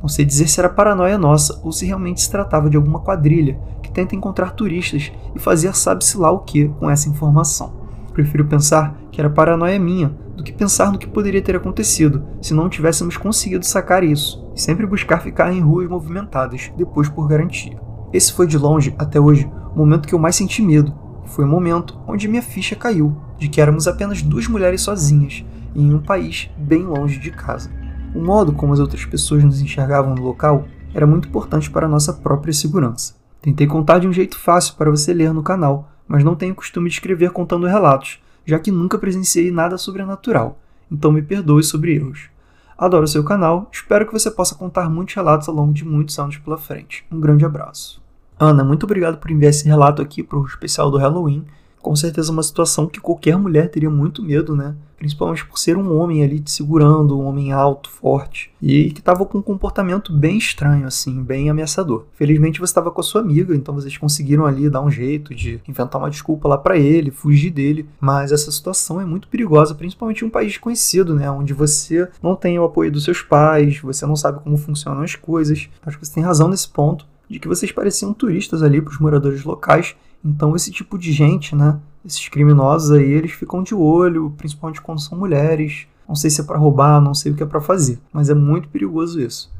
Não 0.00 0.08
sei 0.08 0.24
dizer 0.24 0.48
se 0.48 0.58
era 0.58 0.68
paranoia 0.68 1.16
nossa 1.16 1.60
ou 1.62 1.70
se 1.70 1.86
realmente 1.86 2.20
se 2.20 2.28
tratava 2.28 2.68
de 2.68 2.76
alguma 2.76 2.98
quadrilha 2.98 3.56
que 3.80 3.92
tenta 3.92 4.16
encontrar 4.16 4.50
turistas 4.50 5.12
e 5.32 5.38
fazer 5.38 5.76
sabe-se 5.76 6.18
lá 6.18 6.32
o 6.32 6.40
que 6.40 6.66
com 6.80 6.90
essa 6.90 7.08
informação. 7.08 7.81
Prefiro 8.12 8.44
pensar 8.44 8.96
que 9.10 9.20
era 9.20 9.30
paranoia 9.30 9.78
minha 9.78 10.14
do 10.36 10.42
que 10.42 10.52
pensar 10.52 10.92
no 10.92 10.98
que 10.98 11.06
poderia 11.06 11.42
ter 11.42 11.56
acontecido 11.56 12.22
se 12.40 12.54
não 12.54 12.68
tivéssemos 12.68 13.16
conseguido 13.16 13.64
sacar 13.64 14.02
isso, 14.02 14.42
e 14.54 14.60
sempre 14.60 14.86
buscar 14.86 15.20
ficar 15.20 15.52
em 15.52 15.60
ruas 15.60 15.88
movimentadas, 15.88 16.70
depois 16.76 17.08
por 17.08 17.28
garantia. 17.28 17.78
Esse 18.12 18.32
foi 18.32 18.46
de 18.46 18.58
longe, 18.58 18.94
até 18.98 19.18
hoje, 19.18 19.50
o 19.74 19.78
momento 19.78 20.06
que 20.06 20.14
eu 20.14 20.18
mais 20.18 20.36
senti 20.36 20.62
medo. 20.62 20.94
Foi 21.26 21.44
o 21.44 21.48
momento 21.48 21.98
onde 22.06 22.28
minha 22.28 22.42
ficha 22.42 22.76
caiu 22.76 23.16
de 23.38 23.48
que 23.48 23.60
éramos 23.60 23.88
apenas 23.88 24.20
duas 24.20 24.46
mulheres 24.46 24.82
sozinhas 24.82 25.44
e 25.74 25.82
em 25.82 25.94
um 25.94 26.00
país 26.00 26.50
bem 26.58 26.82
longe 26.82 27.18
de 27.18 27.30
casa. 27.30 27.70
O 28.14 28.20
modo 28.20 28.52
como 28.52 28.74
as 28.74 28.80
outras 28.80 29.04
pessoas 29.06 29.42
nos 29.42 29.62
enxergavam 29.62 30.14
no 30.14 30.22
local 30.22 30.66
era 30.94 31.06
muito 31.06 31.28
importante 31.28 31.70
para 31.70 31.86
a 31.86 31.88
nossa 31.88 32.12
própria 32.12 32.52
segurança. 32.52 33.14
Tentei 33.40 33.66
contar 33.66 33.98
de 33.98 34.06
um 34.06 34.12
jeito 34.12 34.38
fácil 34.38 34.74
para 34.76 34.90
você 34.90 35.14
ler 35.14 35.32
no 35.32 35.42
canal, 35.42 35.91
mas 36.12 36.22
não 36.22 36.34
tenho 36.34 36.54
costume 36.54 36.90
de 36.90 36.96
escrever 36.96 37.30
contando 37.30 37.66
relatos, 37.66 38.20
já 38.44 38.58
que 38.58 38.70
nunca 38.70 38.98
presenciei 38.98 39.50
nada 39.50 39.78
sobrenatural, 39.78 40.58
então 40.90 41.10
me 41.10 41.22
perdoe 41.22 41.62
sobre 41.62 41.94
erros. 41.94 42.28
Adoro 42.76 43.08
seu 43.08 43.24
canal, 43.24 43.70
espero 43.72 44.04
que 44.04 44.12
você 44.12 44.30
possa 44.30 44.54
contar 44.54 44.90
muitos 44.90 45.14
relatos 45.14 45.48
ao 45.48 45.54
longo 45.54 45.72
de 45.72 45.86
muitos 45.86 46.18
anos 46.18 46.36
pela 46.36 46.58
frente. 46.58 47.02
Um 47.10 47.18
grande 47.18 47.46
abraço. 47.46 48.02
Ana, 48.38 48.62
muito 48.62 48.84
obrigado 48.84 49.16
por 49.16 49.30
enviar 49.30 49.48
esse 49.48 49.66
relato 49.66 50.02
aqui 50.02 50.22
para 50.22 50.38
o 50.38 50.44
especial 50.44 50.90
do 50.90 50.98
Halloween 50.98 51.46
com 51.82 51.96
certeza 51.96 52.30
uma 52.30 52.42
situação 52.42 52.86
que 52.86 53.00
qualquer 53.00 53.36
mulher 53.36 53.68
teria 53.68 53.90
muito 53.90 54.22
medo, 54.22 54.54
né? 54.54 54.74
Principalmente 55.02 55.44
por 55.44 55.58
ser 55.58 55.76
um 55.76 55.98
homem 55.98 56.22
ali 56.22 56.38
te 56.38 56.52
segurando, 56.52 57.18
um 57.18 57.24
homem 57.24 57.50
alto, 57.50 57.90
forte, 57.90 58.52
e 58.62 58.92
que 58.92 59.00
estava 59.00 59.26
com 59.26 59.38
um 59.38 59.42
comportamento 59.42 60.12
bem 60.12 60.38
estranho, 60.38 60.86
assim, 60.86 61.20
bem 61.20 61.50
ameaçador. 61.50 62.04
Felizmente 62.12 62.60
você 62.60 62.70
estava 62.70 62.88
com 62.88 63.00
a 63.00 63.02
sua 63.02 63.20
amiga, 63.20 63.52
então 63.52 63.74
vocês 63.74 63.98
conseguiram 63.98 64.46
ali 64.46 64.70
dar 64.70 64.80
um 64.80 64.88
jeito 64.88 65.34
de 65.34 65.60
inventar 65.66 66.00
uma 66.00 66.08
desculpa 66.08 66.46
lá 66.46 66.56
para 66.56 66.78
ele, 66.78 67.10
fugir 67.10 67.50
dele, 67.50 67.84
mas 68.00 68.30
essa 68.30 68.52
situação 68.52 69.00
é 69.00 69.04
muito 69.04 69.26
perigosa, 69.26 69.74
principalmente 69.74 70.22
em 70.22 70.28
um 70.28 70.30
país 70.30 70.52
desconhecido, 70.52 71.16
né? 71.16 71.28
Onde 71.28 71.52
você 71.52 72.08
não 72.22 72.36
tem 72.36 72.56
o 72.60 72.64
apoio 72.64 72.92
dos 72.92 73.02
seus 73.02 73.22
pais, 73.22 73.80
você 73.80 74.06
não 74.06 74.14
sabe 74.14 74.38
como 74.38 74.56
funcionam 74.56 75.02
as 75.02 75.16
coisas. 75.16 75.68
Acho 75.84 75.98
que 75.98 76.06
você 76.06 76.14
tem 76.14 76.22
razão 76.22 76.46
nesse 76.46 76.68
ponto 76.68 77.04
de 77.28 77.40
que 77.40 77.48
vocês 77.48 77.72
pareciam 77.72 78.14
turistas 78.14 78.62
ali 78.62 78.80
para 78.80 78.92
os 78.92 79.00
moradores 79.00 79.42
locais 79.42 79.96
então 80.24 80.54
esse 80.54 80.70
tipo 80.70 80.96
de 80.96 81.12
gente, 81.12 81.54
né, 81.54 81.78
esses 82.04 82.28
criminosos 82.28 82.90
aí, 82.90 83.10
eles 83.10 83.32
ficam 83.32 83.62
de 83.62 83.74
olho, 83.74 84.32
principalmente 84.36 84.80
quando 84.80 85.00
são 85.00 85.18
mulheres. 85.18 85.86
Não 86.08 86.14
sei 86.14 86.30
se 86.30 86.40
é 86.40 86.44
para 86.44 86.58
roubar, 86.58 87.00
não 87.00 87.14
sei 87.14 87.32
o 87.32 87.34
que 87.34 87.42
é 87.42 87.46
para 87.46 87.60
fazer, 87.60 87.98
mas 88.12 88.28
é 88.28 88.34
muito 88.34 88.68
perigoso 88.68 89.20
isso. 89.20 89.52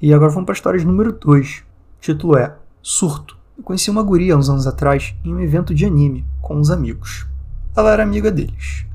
E 0.00 0.12
agora 0.12 0.30
vamos 0.30 0.46
para 0.46 0.52
a 0.52 0.56
história 0.56 0.84
número 0.84 1.12
2. 1.12 1.58
O 1.58 2.00
título 2.00 2.36
é 2.36 2.54
Surto. 2.82 3.36
Eu 3.56 3.64
conheci 3.64 3.90
uma 3.90 4.02
guria 4.02 4.36
uns 4.36 4.48
anos 4.48 4.66
atrás 4.66 5.14
em 5.24 5.34
um 5.34 5.40
evento 5.40 5.74
de 5.74 5.84
anime 5.84 6.24
com 6.40 6.56
uns 6.56 6.70
amigos. 6.70 7.26
Ela 7.74 7.92
era 7.92 8.02
amiga 8.02 8.30
deles. 8.30 8.86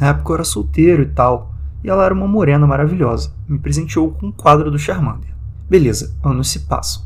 Na 0.00 0.08
época 0.08 0.30
eu 0.30 0.34
era 0.34 0.44
solteiro 0.44 1.02
e 1.02 1.06
tal, 1.06 1.54
e 1.84 1.88
ela 1.88 2.04
era 2.04 2.14
uma 2.14 2.26
morena 2.26 2.66
maravilhosa. 2.66 3.32
Me 3.46 3.58
presenteou 3.58 4.10
com 4.10 4.26
um 4.26 4.32
quadro 4.32 4.70
do 4.70 4.78
Charmander. 4.78 5.32
Beleza, 5.68 6.16
anos 6.24 6.48
se 6.48 6.60
passam. 6.60 7.02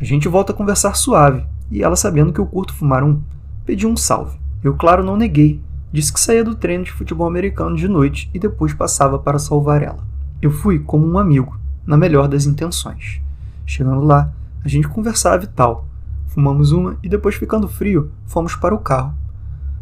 A 0.00 0.04
gente 0.04 0.28
volta 0.28 0.52
a 0.52 0.54
conversar 0.54 0.94
suave, 0.94 1.44
e 1.70 1.82
ela, 1.82 1.96
sabendo 1.96 2.32
que 2.32 2.38
eu 2.38 2.46
curto 2.46 2.72
fumar 2.72 3.02
um, 3.02 3.20
pediu 3.66 3.90
um 3.90 3.96
salve. 3.96 4.38
Eu, 4.62 4.74
claro, 4.74 5.04
não 5.04 5.16
neguei. 5.16 5.60
Disse 5.92 6.12
que 6.12 6.20
saía 6.20 6.44
do 6.44 6.54
treino 6.54 6.84
de 6.84 6.92
futebol 6.92 7.26
americano 7.26 7.76
de 7.76 7.88
noite 7.88 8.30
e 8.34 8.38
depois 8.38 8.74
passava 8.74 9.18
para 9.18 9.38
salvar 9.38 9.82
ela. 9.82 10.06
Eu 10.42 10.50
fui 10.50 10.78
como 10.78 11.06
um 11.06 11.18
amigo, 11.18 11.58
na 11.86 11.96
melhor 11.96 12.28
das 12.28 12.44
intenções. 12.44 13.20
Chegando 13.64 14.02
lá, 14.02 14.32
a 14.64 14.68
gente 14.68 14.88
conversava 14.88 15.44
e 15.44 15.48
tal. 15.48 15.86
Fumamos 16.26 16.72
uma 16.72 16.96
e 17.02 17.08
depois, 17.08 17.34
ficando 17.34 17.68
frio, 17.68 18.10
fomos 18.26 18.54
para 18.54 18.74
o 18.74 18.78
carro. 18.78 19.14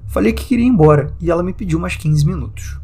Falei 0.06 0.32
que 0.32 0.44
queria 0.44 0.64
ir 0.64 0.68
embora 0.68 1.12
e 1.20 1.30
ela 1.30 1.42
me 1.42 1.52
pediu 1.52 1.78
mais 1.78 1.96
15 1.96 2.24
minutos. 2.24 2.78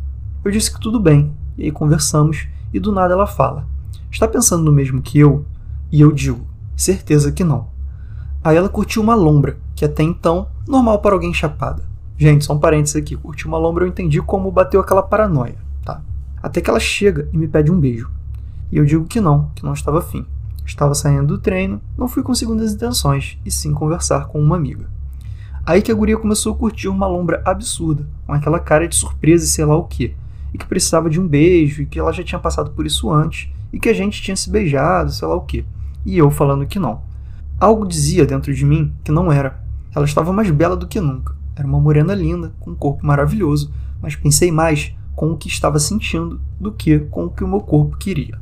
Eu 0.44 0.50
disse 0.50 0.72
que 0.72 0.80
tudo 0.80 0.98
bem, 0.98 1.32
e 1.56 1.64
aí 1.64 1.70
conversamos, 1.70 2.48
e 2.72 2.80
do 2.80 2.90
nada 2.90 3.14
ela 3.14 3.26
fala: 3.26 3.66
Está 4.10 4.26
pensando 4.26 4.64
no 4.64 4.72
mesmo 4.72 5.00
que 5.00 5.18
eu? 5.18 5.44
E 5.90 6.00
eu 6.00 6.10
digo: 6.10 6.46
Certeza 6.74 7.30
que 7.30 7.44
não. 7.44 7.68
Aí 8.42 8.56
ela 8.56 8.68
curtiu 8.68 9.02
uma 9.02 9.14
lombra, 9.14 9.56
que 9.76 9.84
até 9.84 10.02
então, 10.02 10.48
normal 10.66 11.00
para 11.00 11.14
alguém 11.14 11.32
chapada. 11.32 11.82
Gente, 12.16 12.44
só 12.44 12.54
um 12.54 12.58
parênteses 12.58 12.96
aqui, 12.96 13.16
curtiu 13.16 13.48
uma 13.48 13.58
lombra 13.58 13.84
eu 13.84 13.88
entendi 13.88 14.20
como 14.20 14.50
bateu 14.50 14.80
aquela 14.80 15.02
paranoia, 15.02 15.56
tá? 15.84 16.02
Até 16.42 16.60
que 16.60 16.70
ela 16.70 16.78
chega 16.78 17.28
e 17.32 17.38
me 17.38 17.48
pede 17.48 17.72
um 17.72 17.80
beijo. 17.80 18.10
E 18.70 18.76
eu 18.76 18.84
digo 18.84 19.04
que 19.04 19.20
não, 19.20 19.50
que 19.54 19.64
não 19.64 19.72
estava 19.72 19.98
afim. 19.98 20.24
Estava 20.64 20.94
saindo 20.94 21.26
do 21.26 21.38
treino, 21.38 21.80
não 21.98 22.08
fui 22.08 22.22
com 22.22 22.34
segundas 22.34 22.72
intenções, 22.72 23.38
e 23.44 23.50
sim 23.50 23.74
conversar 23.74 24.26
com 24.26 24.40
uma 24.40 24.56
amiga. 24.56 24.88
Aí 25.64 25.82
que 25.82 25.92
a 25.92 25.94
guria 25.94 26.16
começou 26.16 26.54
a 26.54 26.56
curtir 26.56 26.88
uma 26.88 27.06
lombra 27.06 27.42
absurda, 27.44 28.06
com 28.26 28.32
aquela 28.32 28.58
cara 28.58 28.88
de 28.88 28.96
surpresa 28.96 29.44
e 29.44 29.48
sei 29.48 29.64
lá 29.64 29.76
o 29.76 29.84
que, 29.84 30.14
e 30.52 30.58
que 30.58 30.66
precisava 30.66 31.08
de 31.08 31.20
um 31.20 31.26
beijo, 31.26 31.82
e 31.82 31.86
que 31.86 31.98
ela 31.98 32.12
já 32.12 32.22
tinha 32.22 32.38
passado 32.38 32.70
por 32.70 32.86
isso 32.86 33.10
antes, 33.10 33.48
e 33.72 33.78
que 33.78 33.88
a 33.88 33.94
gente 33.94 34.22
tinha 34.22 34.36
se 34.36 34.50
beijado, 34.50 35.12
sei 35.12 35.26
lá 35.26 35.34
o 35.34 35.42
que. 35.42 35.64
E 36.04 36.18
eu 36.18 36.30
falando 36.30 36.66
que 36.66 36.78
não. 36.78 37.02
Algo 37.60 37.86
dizia 37.86 38.26
dentro 38.26 38.52
de 38.52 38.64
mim 38.64 38.92
que 39.04 39.12
não 39.12 39.30
era. 39.30 39.61
Ela 39.94 40.04
estava 40.04 40.32
mais 40.32 40.50
bela 40.50 40.76
do 40.76 40.86
que 40.86 41.00
nunca. 41.00 41.34
Era 41.54 41.66
uma 41.66 41.80
morena 41.80 42.14
linda, 42.14 42.52
com 42.60 42.70
um 42.70 42.74
corpo 42.74 43.06
maravilhoso, 43.06 43.72
mas 44.00 44.16
pensei 44.16 44.50
mais 44.50 44.94
com 45.14 45.32
o 45.32 45.36
que 45.36 45.48
estava 45.48 45.78
sentindo 45.78 46.40
do 46.58 46.72
que 46.72 46.98
com 46.98 47.26
o 47.26 47.30
que 47.30 47.44
o 47.44 47.48
meu 47.48 47.60
corpo 47.60 47.96
queria. 47.98 48.40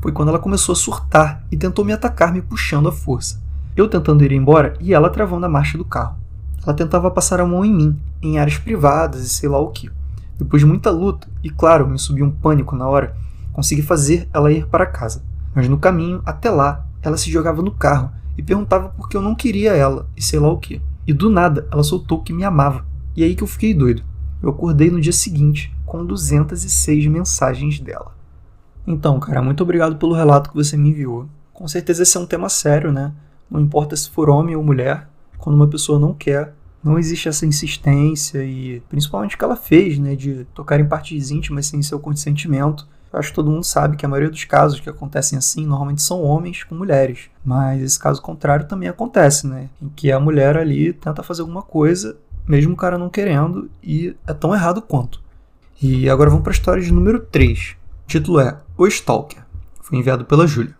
Foi 0.00 0.12
quando 0.12 0.28
ela 0.28 0.38
começou 0.38 0.72
a 0.72 0.76
surtar 0.76 1.44
e 1.50 1.56
tentou 1.56 1.84
me 1.84 1.92
atacar, 1.92 2.32
me 2.32 2.42
puxando 2.42 2.88
à 2.88 2.92
força. 2.92 3.40
Eu 3.76 3.88
tentando 3.88 4.24
ir 4.24 4.32
embora 4.32 4.74
e 4.80 4.92
ela 4.92 5.10
travando 5.10 5.46
a 5.46 5.48
marcha 5.48 5.78
do 5.78 5.84
carro. 5.84 6.16
Ela 6.62 6.74
tentava 6.74 7.10
passar 7.10 7.40
a 7.40 7.46
mão 7.46 7.64
em 7.64 7.72
mim, 7.72 7.98
em 8.22 8.38
áreas 8.38 8.58
privadas 8.58 9.22
e 9.22 9.28
sei 9.28 9.48
lá 9.48 9.58
o 9.58 9.70
que. 9.70 9.90
Depois 10.38 10.60
de 10.60 10.66
muita 10.66 10.90
luta, 10.90 11.28
e 11.42 11.50
claro, 11.50 11.88
me 11.88 11.98
subiu 11.98 12.26
um 12.26 12.30
pânico 12.30 12.76
na 12.76 12.88
hora, 12.88 13.14
consegui 13.52 13.82
fazer 13.82 14.28
ela 14.32 14.52
ir 14.52 14.66
para 14.66 14.86
casa. 14.86 15.22
Mas 15.54 15.68
no 15.68 15.78
caminho, 15.78 16.22
até 16.24 16.50
lá, 16.50 16.86
ela 17.02 17.16
se 17.16 17.30
jogava 17.30 17.62
no 17.62 17.70
carro 17.70 18.10
e 18.36 18.42
perguntava 18.42 18.88
por 18.88 19.08
que 19.08 19.16
eu 19.16 19.22
não 19.22 19.34
queria 19.34 19.74
ela 19.74 20.06
e 20.16 20.22
sei 20.22 20.38
lá 20.38 20.48
o 20.48 20.58
que. 20.58 20.80
E 21.10 21.12
do 21.12 21.28
nada 21.28 21.66
ela 21.72 21.82
soltou 21.82 22.22
que 22.22 22.32
me 22.32 22.44
amava. 22.44 22.86
E 23.16 23.24
aí 23.24 23.34
que 23.34 23.42
eu 23.42 23.48
fiquei 23.48 23.74
doido. 23.74 24.04
Eu 24.40 24.50
acordei 24.50 24.92
no 24.92 25.00
dia 25.00 25.12
seguinte 25.12 25.74
com 25.84 26.06
206 26.06 27.08
mensagens 27.08 27.80
dela. 27.80 28.14
Então, 28.86 29.18
cara, 29.18 29.42
muito 29.42 29.60
obrigado 29.60 29.96
pelo 29.96 30.14
relato 30.14 30.50
que 30.50 30.54
você 30.54 30.76
me 30.76 30.90
enviou. 30.90 31.28
Com 31.52 31.66
certeza 31.66 32.04
esse 32.04 32.16
é 32.16 32.20
um 32.20 32.26
tema 32.26 32.48
sério, 32.48 32.92
né? 32.92 33.12
Não 33.50 33.60
importa 33.60 33.96
se 33.96 34.08
for 34.08 34.30
homem 34.30 34.54
ou 34.54 34.62
mulher, 34.62 35.10
quando 35.36 35.56
uma 35.56 35.66
pessoa 35.66 35.98
não 35.98 36.14
quer 36.14 36.54
não 36.80 36.96
existe 36.96 37.28
essa 37.28 37.44
insistência 37.44 38.44
e 38.44 38.80
principalmente 38.88 39.34
o 39.34 39.38
que 39.38 39.44
ela 39.44 39.56
fez, 39.56 39.98
né, 39.98 40.14
de 40.14 40.46
tocar 40.54 40.78
em 40.78 40.88
partes 40.88 41.32
íntimas 41.32 41.66
sem 41.66 41.82
seu 41.82 41.98
consentimento. 41.98 42.86
Acho 43.12 43.30
que 43.30 43.34
todo 43.34 43.50
mundo 43.50 43.64
sabe 43.64 43.96
que 43.96 44.06
a 44.06 44.08
maioria 44.08 44.30
dos 44.30 44.44
casos 44.44 44.78
que 44.78 44.88
acontecem 44.88 45.36
assim 45.36 45.66
normalmente 45.66 46.00
são 46.00 46.22
homens 46.22 46.62
com 46.62 46.76
mulheres, 46.76 47.28
mas 47.44 47.82
esse 47.82 47.98
caso 47.98 48.22
contrário 48.22 48.68
também 48.68 48.88
acontece, 48.88 49.48
né, 49.48 49.68
em 49.82 49.88
que 49.88 50.12
a 50.12 50.20
mulher 50.20 50.56
ali 50.56 50.92
tenta 50.92 51.22
fazer 51.22 51.42
alguma 51.42 51.62
coisa, 51.62 52.16
mesmo 52.46 52.74
o 52.74 52.76
cara 52.76 52.96
não 52.96 53.10
querendo, 53.10 53.68
e 53.82 54.14
é 54.26 54.32
tão 54.32 54.54
errado 54.54 54.80
quanto. 54.80 55.20
E 55.82 56.08
agora 56.08 56.30
vamos 56.30 56.44
para 56.44 56.52
a 56.52 56.54
história 56.54 56.82
de 56.82 56.92
número 56.92 57.18
3. 57.20 57.76
O 58.04 58.08
título 58.08 58.38
é 58.38 58.58
O 58.76 58.86
Stalker. 58.86 59.42
Foi 59.80 59.98
enviado 59.98 60.24
pela 60.24 60.46
Júlia. 60.46 60.76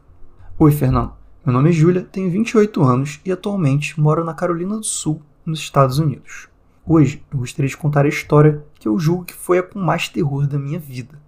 Oi, 0.58 0.70
Fernando. 0.70 1.12
Meu 1.44 1.54
nome 1.54 1.70
é 1.70 1.72
Júlia, 1.72 2.02
tenho 2.02 2.30
28 2.30 2.82
anos 2.82 3.18
e 3.24 3.32
atualmente 3.32 3.98
moro 3.98 4.22
na 4.22 4.34
Carolina 4.34 4.76
do 4.76 4.84
Sul, 4.84 5.22
nos 5.44 5.58
Estados 5.58 5.98
Unidos. 5.98 6.48
Hoje 6.86 7.24
eu 7.32 7.38
gostaria 7.38 7.68
de 7.68 7.76
contar 7.76 8.04
a 8.04 8.08
história 8.08 8.62
que 8.78 8.86
eu 8.86 8.98
julgo 8.98 9.24
que 9.24 9.32
foi 9.32 9.58
a 9.58 9.62
com 9.62 9.78
mais 9.78 10.08
terror 10.08 10.46
da 10.46 10.58
minha 10.58 10.78
vida. 10.78 11.18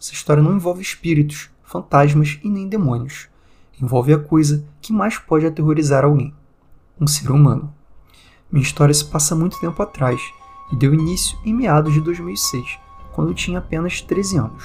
Essa 0.00 0.14
história 0.14 0.42
não 0.42 0.54
envolve 0.56 0.80
espíritos, 0.80 1.50
fantasmas 1.62 2.40
e 2.42 2.48
nem 2.48 2.66
demônios. 2.66 3.28
Envolve 3.80 4.14
a 4.14 4.18
coisa 4.18 4.64
que 4.80 4.94
mais 4.94 5.18
pode 5.18 5.44
aterrorizar 5.44 6.04
alguém: 6.04 6.32
um 6.98 7.06
ser 7.06 7.30
humano. 7.30 7.70
Minha 8.50 8.62
história 8.62 8.94
se 8.94 9.04
passa 9.04 9.36
muito 9.36 9.60
tempo 9.60 9.82
atrás 9.82 10.18
e 10.72 10.76
deu 10.76 10.94
início 10.94 11.38
em 11.44 11.52
meados 11.52 11.92
de 11.92 12.00
2006, 12.00 12.78
quando 13.12 13.28
eu 13.28 13.34
tinha 13.34 13.58
apenas 13.58 14.00
13 14.00 14.38
anos. 14.38 14.64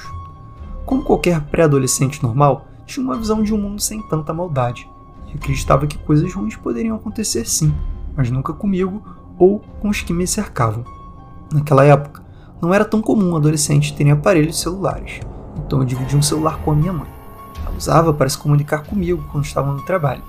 Como 0.85 1.03
qualquer 1.03 1.41
pré-adolescente 1.41 2.23
normal, 2.23 2.67
tinha 2.85 3.05
uma 3.05 3.17
visão 3.17 3.43
de 3.43 3.53
um 3.53 3.57
mundo 3.57 3.81
sem 3.81 4.01
tanta 4.07 4.33
maldade 4.33 4.89
e 5.27 5.35
acreditava 5.35 5.85
que 5.85 5.97
coisas 5.97 6.33
ruins 6.33 6.55
poderiam 6.55 6.95
acontecer 6.95 7.45
sim, 7.45 7.75
mas 8.15 8.31
nunca 8.31 8.53
comigo 8.53 9.03
ou 9.37 9.59
com 9.59 9.89
os 9.89 10.01
que 10.01 10.13
me 10.13 10.25
cercavam. 10.25 10.85
Naquela 11.51 11.83
época, 11.83 12.24
não 12.65 12.73
era 12.73 12.83
tão 12.83 12.99
comum 12.99 13.35
adolescentes 13.35 13.91
terem 13.91 14.11
aparelhos 14.11 14.59
celulares, 14.59 15.19
então 15.63 15.79
eu 15.79 15.85
dividi 15.85 16.17
um 16.17 16.21
celular 16.21 16.57
com 16.65 16.71
a 16.71 16.75
minha 16.75 16.91
mãe. 16.91 17.07
Ela 17.63 17.77
usava 17.77 18.11
para 18.11 18.27
se 18.27 18.39
comunicar 18.39 18.79
comigo 18.79 19.23
quando 19.31 19.45
estava 19.45 19.71
no 19.71 19.83
trabalho, 19.83 20.23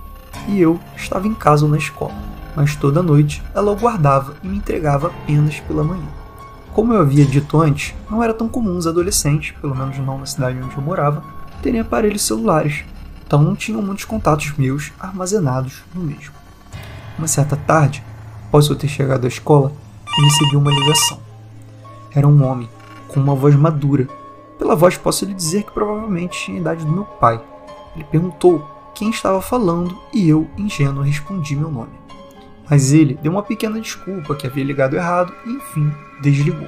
e 0.46 0.60
eu 0.60 0.78
estava 0.94 1.26
em 1.26 1.32
casa 1.32 1.64
ou 1.64 1.70
na 1.70 1.78
escola, 1.78 2.12
mas 2.54 2.76
toda 2.76 3.02
noite 3.02 3.42
ela 3.54 3.72
o 3.72 3.76
guardava 3.76 4.34
e 4.44 4.48
me 4.48 4.58
entregava 4.58 5.06
apenas 5.06 5.58
pela 5.60 5.82
manhã. 5.82 6.06
Como 6.74 6.92
eu 6.92 7.00
havia 7.00 7.24
dito 7.24 7.58
antes, 7.58 7.94
não 8.10 8.22
era 8.22 8.34
tão 8.34 8.50
comum 8.50 8.76
os 8.76 8.86
adolescentes, 8.86 9.54
pelo 9.58 9.74
menos 9.74 9.96
não 9.96 10.18
na 10.18 10.26
cidade 10.26 10.58
onde 10.62 10.76
eu 10.76 10.82
morava, 10.82 11.24
terem 11.62 11.80
aparelhos 11.80 12.20
celulares, 12.20 12.84
então 13.26 13.42
não 13.42 13.56
tinham 13.56 13.80
muitos 13.80 14.04
contatos 14.04 14.52
meus 14.58 14.92
armazenados 15.00 15.82
no 15.94 16.02
mesmo. 16.02 16.34
Uma 17.16 17.28
certa 17.28 17.56
tarde, 17.56 18.04
após 18.46 18.68
eu 18.68 18.76
ter 18.76 18.88
chegado 18.88 19.24
à 19.24 19.28
escola, 19.28 19.72
eu 20.18 20.24
recebi 20.24 20.56
uma 20.56 20.70
ligação. 20.70 21.25
Era 22.16 22.26
um 22.26 22.42
homem, 22.42 22.66
com 23.08 23.20
uma 23.20 23.34
voz 23.34 23.54
madura. 23.54 24.08
Pela 24.58 24.74
voz 24.74 24.96
posso 24.96 25.26
lhe 25.26 25.34
dizer 25.34 25.64
que 25.64 25.70
provavelmente 25.70 26.46
tinha 26.46 26.56
a 26.56 26.60
idade 26.60 26.86
do 26.86 26.90
meu 26.90 27.04
pai. 27.04 27.38
Ele 27.94 28.04
perguntou 28.04 28.66
quem 28.94 29.10
estava 29.10 29.42
falando 29.42 29.94
e 30.14 30.26
eu, 30.26 30.48
ingênuo, 30.56 31.02
respondi 31.02 31.54
meu 31.54 31.70
nome. 31.70 31.92
Mas 32.68 32.94
ele 32.94 33.18
deu 33.22 33.30
uma 33.30 33.42
pequena 33.42 33.78
desculpa 33.78 34.34
que 34.34 34.46
havia 34.46 34.64
ligado 34.64 34.96
errado 34.96 35.30
e, 35.44 35.50
enfim, 35.50 35.92
desligou. 36.22 36.66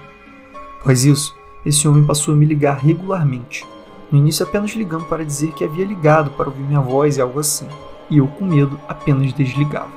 Após 0.81 1.07
isso, 1.07 1.35
esse 1.65 1.89
homem 1.89 2.05
passou 2.05 2.35
a 2.35 2.37
me 2.37 2.45
ligar 2.45 2.77
regularmente. 2.77 3.67
No 4.13 4.19
início 4.19 4.45
apenas 4.45 4.73
ligando 4.73 5.07
para 5.07 5.25
dizer 5.25 5.53
que 5.53 5.65
havia 5.65 5.85
ligado 5.87 6.31
para 6.33 6.49
ouvir 6.49 6.63
minha 6.63 6.81
voz 6.81 7.17
e 7.17 7.23
algo 7.23 7.41
assim, 7.41 7.67
e 8.11 8.19
eu, 8.19 8.27
com 8.27 8.45
medo, 8.45 8.79
apenas 8.87 9.33
desligava. 9.33 9.91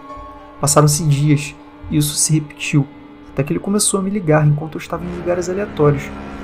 Passaram-se 0.61 1.03
dias 1.03 1.53
e 1.89 1.97
isso 1.97 2.15
se 2.15 2.33
repetiu, 2.33 2.87
até 3.31 3.43
que 3.43 3.53
ele 3.53 3.59
começou 3.59 3.99
a 3.99 4.03
me 4.03 4.09
ligar 4.09 4.45
enquanto 4.47 4.75
eu 4.75 4.79
estava 4.79 5.03
em 5.03 5.17
lugares 5.17 5.49
aleatórios, 5.49 6.03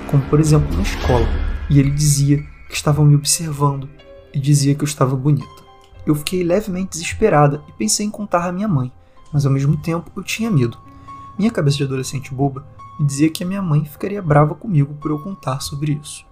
como 0.10 0.24
por 0.24 0.40
exemplo 0.40 0.76
na 0.76 0.82
escola, 0.82 1.28
e 1.70 1.80
ele 1.80 1.92
dizia 1.92 2.44
que 2.70 2.76
estava 2.76 3.04
me 3.04 3.16
observando 3.16 3.90
e 4.34 4.40
dizia 4.40 4.76
que 4.76 4.84
eu 4.84 4.88
estava 4.88 5.16
bonita. 5.16 5.68
Eu 6.06 6.16
fiquei 6.16 6.44
levemente 6.44 6.92
desesperada 6.92 7.62
e 7.68 7.72
pensei 7.74 8.06
em 8.06 8.10
contar 8.10 8.48
à 8.48 8.52
minha 8.52 8.68
mãe, 8.68 8.92
mas 9.34 9.46
ao 9.46 9.52
mesmo 9.52 9.76
tempo 9.78 10.10
eu 10.16 10.24
tinha 10.24 10.50
medo. 10.50 10.78
Minha 11.38 11.52
cabeça 11.52 11.78
de 11.78 11.84
adolescente 11.84 12.34
boba 12.34 12.66
me 13.00 13.06
dizia 13.06 13.30
que 13.30 13.44
a 13.44 13.48
minha 13.48 13.62
mãe 13.62 13.84
ficaria 13.86 14.22
brava 14.22 14.56
comigo 14.56 14.94
por 14.96 15.12
eu 15.12 15.20
contar 15.20 15.60
sobre 15.60 16.00
isso. 16.02 16.26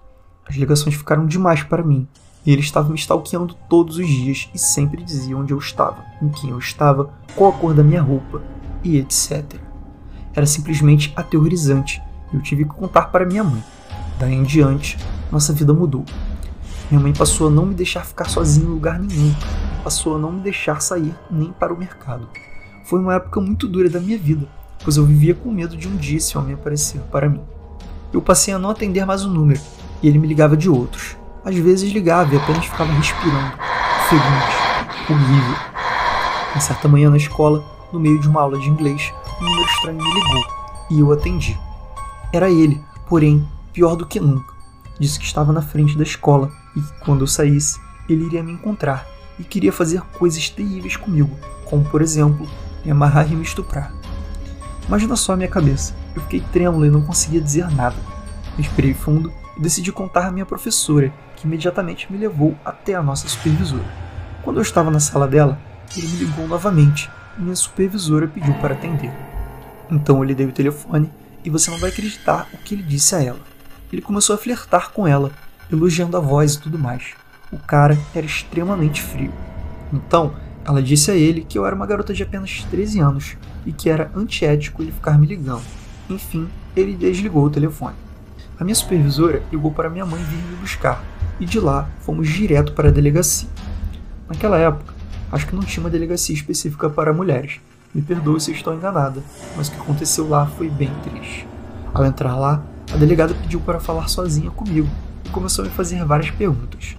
As 0.47 0.55
ligações 0.55 0.95
ficaram 0.95 1.25
demais 1.25 1.63
para 1.63 1.83
mim 1.83 2.07
e 2.45 2.51
ele 2.51 2.61
estava 2.61 2.89
me 2.89 2.95
stalkeando 2.95 3.55
todos 3.69 3.97
os 3.97 4.07
dias 4.07 4.49
e 4.53 4.59
sempre 4.59 5.03
dizia 5.03 5.37
onde 5.37 5.51
eu 5.51 5.57
estava, 5.57 6.03
com 6.19 6.29
quem 6.29 6.51
eu 6.51 6.59
estava, 6.59 7.11
qual 7.35 7.51
a 7.51 7.53
cor 7.53 7.73
da 7.73 7.83
minha 7.83 8.01
roupa 8.01 8.41
e 8.83 8.97
etc. 8.97 9.59
Era 10.35 10.45
simplesmente 10.45 11.13
aterrorizante 11.15 12.01
e 12.31 12.35
eu 12.35 12.41
tive 12.41 12.65
que 12.65 12.71
contar 12.71 13.03
para 13.03 13.25
minha 13.25 13.43
mãe. 13.43 13.63
Daí 14.19 14.33
em 14.33 14.43
diante, 14.43 14.97
nossa 15.31 15.53
vida 15.53 15.73
mudou. 15.73 16.03
Minha 16.89 17.01
mãe 17.01 17.13
passou 17.13 17.47
a 17.47 17.49
não 17.49 17.65
me 17.65 17.73
deixar 17.73 18.05
ficar 18.05 18.29
sozinha 18.29 18.65
em 18.65 18.69
lugar 18.69 18.99
nenhum, 18.99 19.33
passou 19.83 20.15
a 20.15 20.19
não 20.19 20.31
me 20.31 20.41
deixar 20.41 20.81
sair 20.81 21.15
nem 21.31 21.51
para 21.51 21.73
o 21.73 21.77
mercado. 21.77 22.27
Foi 22.83 22.99
uma 22.99 23.15
época 23.15 23.41
muito 23.41 23.67
dura 23.67 23.89
da 23.89 23.99
minha 23.99 24.17
vida, 24.17 24.47
pois 24.83 24.97
eu 24.97 25.05
vivia 25.05 25.33
com 25.33 25.51
medo 25.51 25.75
de 25.75 25.87
um 25.87 25.95
dia 25.95 26.17
esse 26.17 26.37
homem 26.37 26.53
aparecer 26.53 27.01
para 27.11 27.29
mim. 27.29 27.41
Eu 28.13 28.21
passei 28.21 28.53
a 28.53 28.59
não 28.59 28.69
atender 28.69 29.05
mais 29.05 29.23
o 29.25 29.29
número 29.29 29.61
e 30.03 30.07
ele 30.07 30.19
me 30.19 30.27
ligava 30.27 30.55
de 30.55 30.69
outros 30.69 31.17
às 31.45 31.55
vezes 31.55 31.91
ligava 31.91 32.33
e 32.33 32.37
apenas 32.37 32.65
ficava 32.65 32.91
respirando. 32.91 33.53
Ofegante. 33.99 35.11
Horrível. 35.11 35.55
Uma 36.51 36.61
certa 36.61 36.87
manhã 36.87 37.11
na 37.11 37.17
escola, 37.17 37.63
no 37.93 37.99
meio 37.99 38.19
de 38.19 38.27
uma 38.27 38.41
aula 38.41 38.57
de 38.57 38.67
inglês, 38.67 39.13
um 39.39 39.43
número 39.43 39.69
estranho 39.69 39.97
me 39.97 40.13
ligou 40.13 40.45
e 40.89 40.99
eu 40.99 41.11
atendi. 41.11 41.57
Era 42.31 42.49
ele, 42.49 42.81
porém, 43.07 43.47
pior 43.73 43.95
do 43.95 44.05
que 44.05 44.19
nunca. 44.19 44.53
Disse 44.99 45.19
que 45.19 45.25
estava 45.25 45.51
na 45.51 45.61
frente 45.61 45.97
da 45.97 46.03
escola 46.03 46.51
e 46.75 46.81
que 46.81 46.99
quando 47.01 47.21
eu 47.21 47.27
saísse, 47.27 47.79
ele 48.07 48.25
iria 48.25 48.43
me 48.43 48.53
encontrar 48.53 49.05
e 49.37 49.43
queria 49.43 49.73
fazer 49.73 50.01
coisas 50.17 50.49
terríveis 50.49 50.95
comigo, 50.95 51.37
como 51.65 51.83
por 51.85 52.01
exemplo, 52.01 52.47
me 52.83 52.91
amarrar 52.91 53.29
e 53.31 53.35
me 53.35 53.43
estuprar. 53.43 53.93
Imagina 54.87 55.15
só 55.15 55.33
a 55.33 55.35
minha 55.35 55.49
cabeça. 55.49 55.95
Eu 56.15 56.21
fiquei 56.21 56.39
trêmulo 56.53 56.85
e 56.85 56.89
não 56.89 57.01
conseguia 57.01 57.41
dizer 57.41 57.69
nada. 57.71 57.95
Respirei 58.57 58.93
fundo 58.93 59.33
e 59.57 59.61
decidi 59.61 59.91
contar 59.91 60.27
à 60.27 60.31
minha 60.31 60.45
professora, 60.45 61.11
que 61.35 61.45
imediatamente 61.47 62.11
me 62.11 62.17
levou 62.17 62.55
até 62.63 62.93
a 62.93 63.03
nossa 63.03 63.27
supervisora. 63.27 63.85
Quando 64.43 64.57
eu 64.57 64.61
estava 64.61 64.91
na 64.91 64.99
sala 64.99 65.27
dela, 65.27 65.59
ele 65.97 66.07
me 66.07 66.17
ligou 66.17 66.47
novamente 66.47 67.09
e 67.37 67.41
minha 67.41 67.55
supervisora 67.55 68.27
pediu 68.27 68.53
para 68.55 68.75
atender. 68.75 69.11
Então 69.89 70.17
eu 70.17 70.23
lhe 70.23 70.35
dei 70.35 70.45
o 70.45 70.51
telefone 70.51 71.11
e 71.43 71.49
você 71.49 71.69
não 71.69 71.77
vai 71.77 71.89
acreditar 71.89 72.47
o 72.53 72.57
que 72.57 72.75
ele 72.75 72.83
disse 72.83 73.15
a 73.15 73.23
ela. 73.23 73.39
Ele 73.91 74.01
começou 74.01 74.35
a 74.35 74.37
flertar 74.37 74.91
com 74.91 75.07
ela, 75.07 75.31
elogiando 75.71 76.17
a 76.17 76.19
voz 76.19 76.55
e 76.55 76.61
tudo 76.61 76.79
mais. 76.79 77.13
O 77.51 77.57
cara 77.57 77.97
era 78.13 78.25
extremamente 78.25 79.01
frio. 79.01 79.31
Então, 79.93 80.33
ela 80.65 80.81
disse 80.81 81.11
a 81.11 81.15
ele 81.15 81.45
que 81.47 81.57
eu 81.57 81.65
era 81.65 81.75
uma 81.75 81.85
garota 81.85 82.13
de 82.13 82.23
apenas 82.23 82.63
13 82.71 82.99
anos 82.99 83.37
e 83.65 83.71
que 83.71 83.89
era 83.89 84.11
antiético 84.15 84.81
ele 84.81 84.91
ficar 84.91 85.17
me 85.17 85.27
ligando. 85.27 85.63
Enfim, 86.09 86.49
ele 86.75 86.95
desligou 86.95 87.45
o 87.45 87.49
telefone. 87.49 87.95
A 88.59 88.63
minha 88.63 88.75
supervisora 88.75 89.43
ligou 89.51 89.71
para 89.71 89.89
minha 89.89 90.05
mãe 90.05 90.23
vir 90.23 90.37
me 90.37 90.55
buscar 90.57 91.03
e 91.39 91.45
de 91.45 91.59
lá 91.59 91.89
fomos 91.99 92.27
direto 92.27 92.73
para 92.73 92.89
a 92.89 92.91
delegacia. 92.91 93.49
Naquela 94.27 94.57
época, 94.57 94.93
acho 95.31 95.45
que 95.45 95.55
não 95.55 95.61
tinha 95.61 95.83
uma 95.83 95.89
delegacia 95.89 96.33
específica 96.33 96.89
para 96.89 97.13
mulheres. 97.13 97.59
Me 97.95 98.01
perdoe 98.01 98.41
se 98.41 98.51
estou 98.51 98.73
enganada, 98.73 99.23
mas 99.55 99.69
o 99.69 99.71
que 99.71 99.79
aconteceu 99.79 100.27
lá 100.27 100.45
foi 100.45 100.69
bem 100.69 100.91
triste. 101.01 101.47
Ao 101.93 102.03
entrar 102.05 102.35
lá, 102.35 102.61
a 102.93 102.97
delegada 102.97 103.33
pediu 103.33 103.61
para 103.61 103.79
falar 103.79 104.09
sozinha 104.09 104.51
comigo 104.51 104.89
e 105.23 105.29
começou 105.29 105.63
a 105.63 105.67
me 105.69 105.73
fazer 105.73 106.03
várias 106.03 106.29
perguntas. 106.29 106.97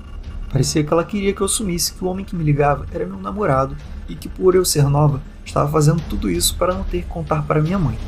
Parecia 0.50 0.83
que 0.83 0.91
ela 0.91 1.05
queria 1.05 1.35
que 1.35 1.43
eu 1.43 1.45
assumisse 1.45 1.93
que 1.93 2.03
o 2.03 2.09
homem 2.09 2.25
que 2.25 2.35
me 2.35 2.43
ligava 2.43 2.87
era 2.91 3.05
meu 3.05 3.19
namorado 3.19 3.76
e 4.09 4.15
que, 4.15 4.26
por 4.26 4.55
eu 4.55 4.65
ser 4.65 4.88
nova, 4.88 5.21
estava 5.45 5.71
fazendo 5.71 6.03
tudo 6.09 6.31
isso 6.31 6.57
para 6.57 6.73
não 6.73 6.83
ter 6.83 7.03
que 7.03 7.09
contar 7.09 7.43
para 7.43 7.61
minha 7.61 7.79
mãe. 7.79 7.99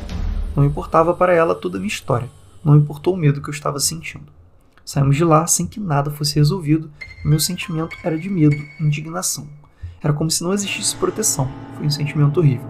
Não 0.55 0.65
importava 0.65 1.13
para 1.13 1.31
ela 1.31 1.53
toda 1.53 1.77
a 1.77 1.79
minha 1.79 1.87
história, 1.87 2.27
não 2.65 2.75
importou 2.75 3.13
o 3.13 3.17
medo 3.17 3.39
que 3.39 3.49
eu 3.49 3.53
estava 3.53 3.79
sentindo. 3.79 4.25
Saímos 4.83 5.15
de 5.15 5.23
lá 5.23 5.45
sem 5.45 5.67
que 5.67 5.79
nada 5.79 6.09
fosse 6.09 6.33
resolvido 6.33 6.89
e 7.23 7.27
meu 7.27 7.39
sentimento 7.39 7.95
era 8.03 8.17
de 8.17 8.31
medo, 8.31 8.57
indignação. 8.81 9.47
Era 10.01 10.11
como 10.11 10.31
se 10.31 10.43
não 10.43 10.53
existisse 10.53 10.95
proteção. 10.95 11.47
Foi 11.75 11.85
um 11.85 11.91
sentimento 11.91 12.39
horrível. 12.39 12.68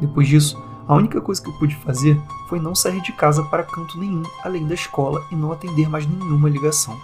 Depois 0.00 0.26
disso, 0.26 0.60
a 0.88 0.94
única 0.94 1.20
coisa 1.20 1.40
que 1.40 1.48
eu 1.48 1.52
pude 1.54 1.76
fazer 1.76 2.20
foi 2.48 2.58
não 2.58 2.74
sair 2.74 3.00
de 3.02 3.12
casa 3.12 3.44
para 3.44 3.62
canto 3.62 3.98
nenhum 3.98 4.22
além 4.42 4.66
da 4.66 4.74
escola 4.74 5.24
e 5.30 5.36
não 5.36 5.52
atender 5.52 5.88
mais 5.88 6.06
nenhuma 6.06 6.48
ligação. 6.48 6.98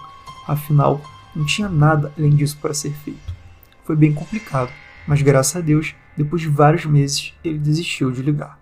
Afinal, 0.47 0.99
não 1.35 1.45
tinha 1.45 1.69
nada 1.69 2.11
além 2.17 2.35
disso 2.35 2.57
para 2.61 2.73
ser 2.73 2.91
feito. 2.91 3.33
Foi 3.85 3.95
bem 3.95 4.13
complicado, 4.13 4.71
mas 5.07 5.21
graças 5.21 5.55
a 5.55 5.61
Deus, 5.61 5.95
depois 6.17 6.41
de 6.41 6.49
vários 6.49 6.85
meses, 6.85 7.33
ele 7.43 7.57
desistiu 7.57 8.11
de 8.11 8.21
ligar. 8.21 8.59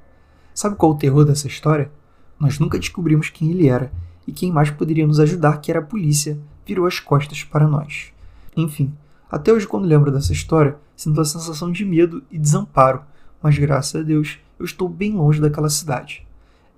Sabe 0.53 0.75
qual 0.75 0.91
é 0.91 0.95
o 0.95 0.97
terror 0.97 1.25
dessa 1.25 1.47
história? 1.47 1.91
Nós 2.39 2.59
nunca 2.59 2.77
descobrimos 2.77 3.29
quem 3.29 3.49
ele 3.49 3.67
era 3.67 3.91
e 4.27 4.31
quem 4.31 4.51
mais 4.51 4.69
poderia 4.69 5.07
nos 5.07 5.19
ajudar, 5.19 5.59
que 5.59 5.71
era 5.71 5.79
a 5.79 5.83
polícia, 5.83 6.37
virou 6.65 6.85
as 6.85 6.99
costas 6.99 7.43
para 7.43 7.67
nós. 7.67 8.11
Enfim, 8.55 8.93
até 9.31 9.51
hoje, 9.51 9.67
quando 9.67 9.87
lembro 9.87 10.11
dessa 10.11 10.33
história, 10.33 10.77
sinto 10.95 11.19
a 11.19 11.25
sensação 11.25 11.71
de 11.71 11.83
medo 11.83 12.23
e 12.29 12.37
desamparo, 12.37 13.01
mas 13.45 13.59
graças 13.59 14.01
a 14.01 14.03
Deus 14.03 14.39
eu 14.57 14.65
estou 14.65 14.89
bem 14.89 15.11
longe 15.11 15.39
daquela 15.39 15.69
cidade. 15.69 16.25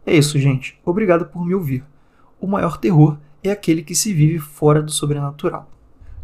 É 0.05 0.13
isso, 0.13 0.37
gente. 0.37 0.77
Obrigado 0.83 1.23
por 1.23 1.45
me 1.45 1.55
ouvir. 1.55 1.81
O 2.41 2.45
maior 2.45 2.75
terror 2.77 3.17
é 3.41 3.51
aquele 3.51 3.81
que 3.81 3.95
se 3.95 4.13
vive 4.13 4.37
fora 4.37 4.83
do 4.83 4.91
sobrenatural. 4.91 5.71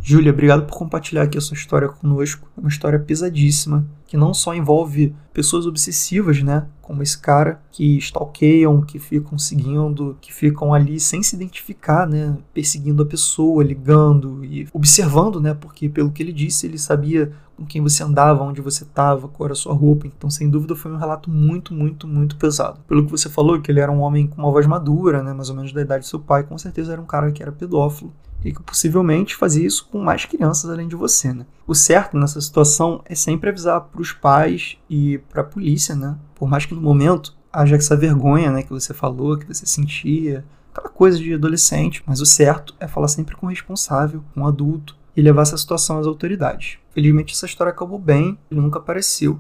Júlia, 0.02 0.34
obrigado 0.34 0.66
por 0.66 0.78
compartilhar 0.78 1.24
aqui 1.24 1.38
a 1.38 1.42
sua 1.42 1.56
história 1.56 1.88
conosco. 1.88 2.46
É 2.58 2.60
uma 2.60 2.68
história 2.68 3.00
pesadíssima, 3.00 3.86
que 4.13 4.17
não 4.17 4.32
só 4.32 4.53
envolve 4.53 5.15
pessoas 5.34 5.65
obsessivas, 5.65 6.43
né? 6.43 6.67
Como 6.84 7.01
esse 7.01 7.17
cara, 7.17 7.60
que 7.72 7.98
stalkeiam, 7.98 8.79
que 8.84 9.00
ficam 9.00 9.39
seguindo, 9.39 10.15
que 10.22 10.32
ficam 10.32 10.72
ali 10.72 11.00
sem 11.00 11.24
se 11.24 11.36
identificar, 11.36 12.08
né? 12.08 12.38
Perseguindo 12.53 13.01
a 13.01 13.08
pessoa, 13.08 13.63
ligando 13.63 14.46
e 14.46 14.67
observando, 14.72 15.41
né? 15.41 15.55
Porque, 15.55 15.89
pelo 15.89 16.12
que 16.12 16.22
ele 16.22 16.32
disse, 16.32 16.67
ele 16.67 16.77
sabia 16.77 17.32
com 17.58 17.65
quem 17.65 17.82
você 17.82 18.03
andava, 18.03 18.43
onde 18.43 18.62
você 18.62 18.84
estava, 18.84 19.27
qual 19.27 19.48
era 19.48 19.53
a 19.53 19.55
sua 19.55 19.74
roupa. 19.74 20.05
Então, 20.05 20.29
sem 20.29 20.48
dúvida, 20.48 20.75
foi 20.75 20.91
um 20.91 20.98
relato 20.98 21.32
muito, 21.32 21.74
muito, 21.74 22.08
muito 22.08 22.36
pesado. 22.36 22.82
Pelo 22.88 23.03
que 23.05 23.10
você 23.10 23.27
falou, 23.27 23.60
que 23.60 23.72
ele 23.72 23.79
era 23.79 23.91
um 23.91 24.01
homem 24.01 24.27
com 24.27 24.43
uma 24.43 24.51
voz 24.51 24.67
madura, 24.67 25.24
né? 25.24 25.34
Mais 25.34 25.50
ou 25.50 25.55
menos 25.55 25.74
da 25.74 25.82
idade 25.82 26.05
do 26.05 26.08
seu 26.08 26.20
pai, 26.20 26.43
com 26.43 26.55
certeza 26.55 26.93
era 26.93 27.01
um 27.01 27.05
cara 27.08 27.32
que 27.32 27.41
era 27.41 27.51
pedófilo 27.51 28.13
e 28.44 28.54
que 28.54 28.62
possivelmente 28.62 29.36
fazia 29.36 29.66
isso 29.66 29.88
com 29.92 30.00
mais 30.00 30.26
crianças 30.26 30.70
além 30.70 30.88
de 30.88 30.96
você, 30.96 31.34
né? 31.34 31.46
O 31.66 31.74
certo 31.74 32.18
nessa 32.18 32.42
situação 32.42 33.02
é 33.06 33.16
sempre 33.16 33.50
avisar 33.50 33.82
para 33.82 34.02
os 34.02 34.12
pais 34.12 34.78
e 34.90 35.18
para 35.30 35.42
a 35.42 35.46
polícia, 35.46 35.96
né? 35.96 36.18
Por 36.36 36.48
mais 36.48 36.66
que 36.66 36.76
no 36.76 36.82
momento 36.82 37.36
haja 37.52 37.76
essa 37.76 37.96
vergonha, 37.96 38.52
né, 38.52 38.64
que 38.64 38.72
você 38.72 38.94
falou, 38.94 39.38
que 39.38 39.46
você 39.46 39.66
sentia, 39.66 40.44
aquela 40.74 40.90
coisa 40.90 41.20
de 41.20 41.34
adolescente, 41.36 42.04
mas 42.06 42.20
o 42.20 42.26
certo 42.26 42.76
é 42.80 42.88
falar 42.88 43.08
sempre 43.08 43.36
com 43.36 43.46
o 43.46 43.50
responsável, 43.50 44.24
com 44.34 44.42
o 44.42 44.48
adulto 44.48 44.98
e 45.16 45.22
levar 45.22 45.44
essa 45.44 45.58
situação 45.58 46.00
às 46.00 46.08
autoridades. 46.08 46.80
Felizmente 46.92 47.34
essa 47.34 47.46
história 47.46 47.72
acabou 47.72 48.00
bem, 48.00 48.38
ele 48.50 48.60
nunca 48.60 48.80
apareceu. 48.80 49.40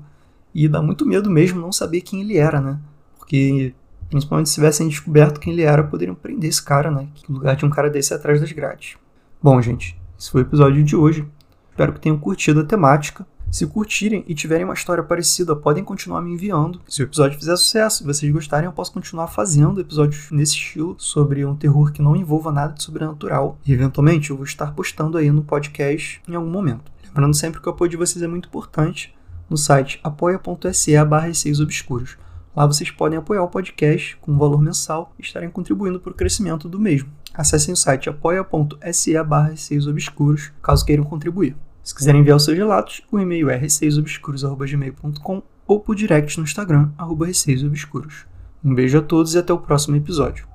E 0.53 0.67
dá 0.67 0.81
muito 0.81 1.05
medo 1.05 1.31
mesmo 1.31 1.59
não 1.59 1.71
saber 1.71 2.01
quem 2.01 2.21
ele 2.21 2.37
era, 2.37 2.61
né? 2.61 2.79
Porque 3.17 3.73
Principalmente 4.13 4.49
se 4.49 4.55
tivessem 4.55 4.87
descoberto 4.87 5.39
quem 5.39 5.53
ele 5.53 5.63
era, 5.63 5.83
poderiam 5.83 6.13
prender 6.13 6.47
esse 6.47 6.61
cara, 6.61 6.91
né? 6.91 7.07
Que 7.15 7.31
lugar 7.31 7.55
de 7.55 7.65
um 7.65 7.69
cara 7.71 7.89
desse 7.89 8.13
é 8.13 8.15
atrás 8.15 8.39
das 8.39 8.51
grades. 8.51 8.95
Bom, 9.41 9.59
gente, 9.59 9.99
esse 10.19 10.29
foi 10.29 10.43
o 10.43 10.45
episódio 10.45 10.83
de 10.83 10.95
hoje. 10.95 11.27
Espero 11.71 11.93
que 11.93 11.99
tenham 11.99 12.19
curtido 12.19 12.59
a 12.59 12.63
temática. 12.63 13.25
Se 13.49 13.65
curtirem 13.65 14.23
e 14.27 14.35
tiverem 14.35 14.65
uma 14.65 14.75
história 14.75 15.03
parecida, 15.03 15.55
podem 15.55 15.83
continuar 15.83 16.21
me 16.21 16.31
enviando. 16.31 16.79
Se 16.87 17.01
o 17.01 17.05
episódio 17.05 17.39
fizer 17.39 17.55
sucesso 17.55 18.03
e 18.03 18.05
vocês 18.05 18.31
gostarem, 18.31 18.67
eu 18.67 18.71
posso 18.71 18.93
continuar 18.93 19.29
fazendo 19.29 19.81
episódios 19.81 20.29
nesse 20.29 20.53
estilo 20.53 20.95
sobre 20.99 21.43
um 21.43 21.55
terror 21.55 21.91
que 21.91 21.99
não 21.99 22.15
envolva 22.15 22.51
nada 22.51 22.73
de 22.73 22.83
sobrenatural. 22.83 23.57
E 23.65 23.73
eventualmente 23.73 24.29
eu 24.29 24.35
vou 24.35 24.45
estar 24.45 24.75
postando 24.75 25.17
aí 25.17 25.31
no 25.31 25.41
podcast 25.41 26.21
em 26.27 26.35
algum 26.35 26.51
momento. 26.51 26.91
Lembrando 27.03 27.35
sempre 27.35 27.59
que 27.59 27.67
o 27.67 27.71
apoio 27.71 27.89
de 27.89 27.97
vocês 27.97 28.21
é 28.21 28.27
muito 28.27 28.47
importante 28.47 29.11
no 29.49 29.57
site 29.57 29.99
apoia.se 30.03 31.03
barra 31.03 31.29
obscuros. 31.63 32.15
Lá 32.55 32.67
vocês 32.67 32.91
podem 32.91 33.17
apoiar 33.17 33.43
o 33.43 33.49
podcast 33.49 34.15
com 34.21 34.31
um 34.31 34.37
valor 34.37 34.61
mensal 34.61 35.11
e 35.17 35.23
estarem 35.23 35.49
contribuindo 35.49 35.99
para 35.99 36.11
o 36.11 36.15
crescimento 36.15 36.69
do 36.69 36.79
mesmo. 36.79 37.09
Acessem 37.33 37.73
o 37.73 37.77
site 37.77 38.09
apoia.se 38.09 39.23
barra 39.23 39.53
obscuros 39.89 40.51
caso 40.61 40.85
queiram 40.85 41.03
contribuir. 41.03 41.55
Se 41.83 41.95
quiserem 41.95 42.21
enviar 42.21 42.37
os 42.37 42.45
seus 42.45 42.57
relatos, 42.57 43.01
o 43.11 43.19
e-mail 43.19 43.49
é 43.49 43.55
receiosobscuros.gmail.com 43.55 45.41
ou 45.65 45.79
por 45.79 45.95
direct 45.95 46.37
no 46.37 46.43
Instagram, 46.43 46.91
arroba 46.97 47.25
receiosobscuros. 47.25 48.25
Um 48.63 48.75
beijo 48.75 48.99
a 48.99 49.01
todos 49.01 49.33
e 49.33 49.39
até 49.39 49.51
o 49.51 49.57
próximo 49.57 49.95
episódio. 49.95 50.47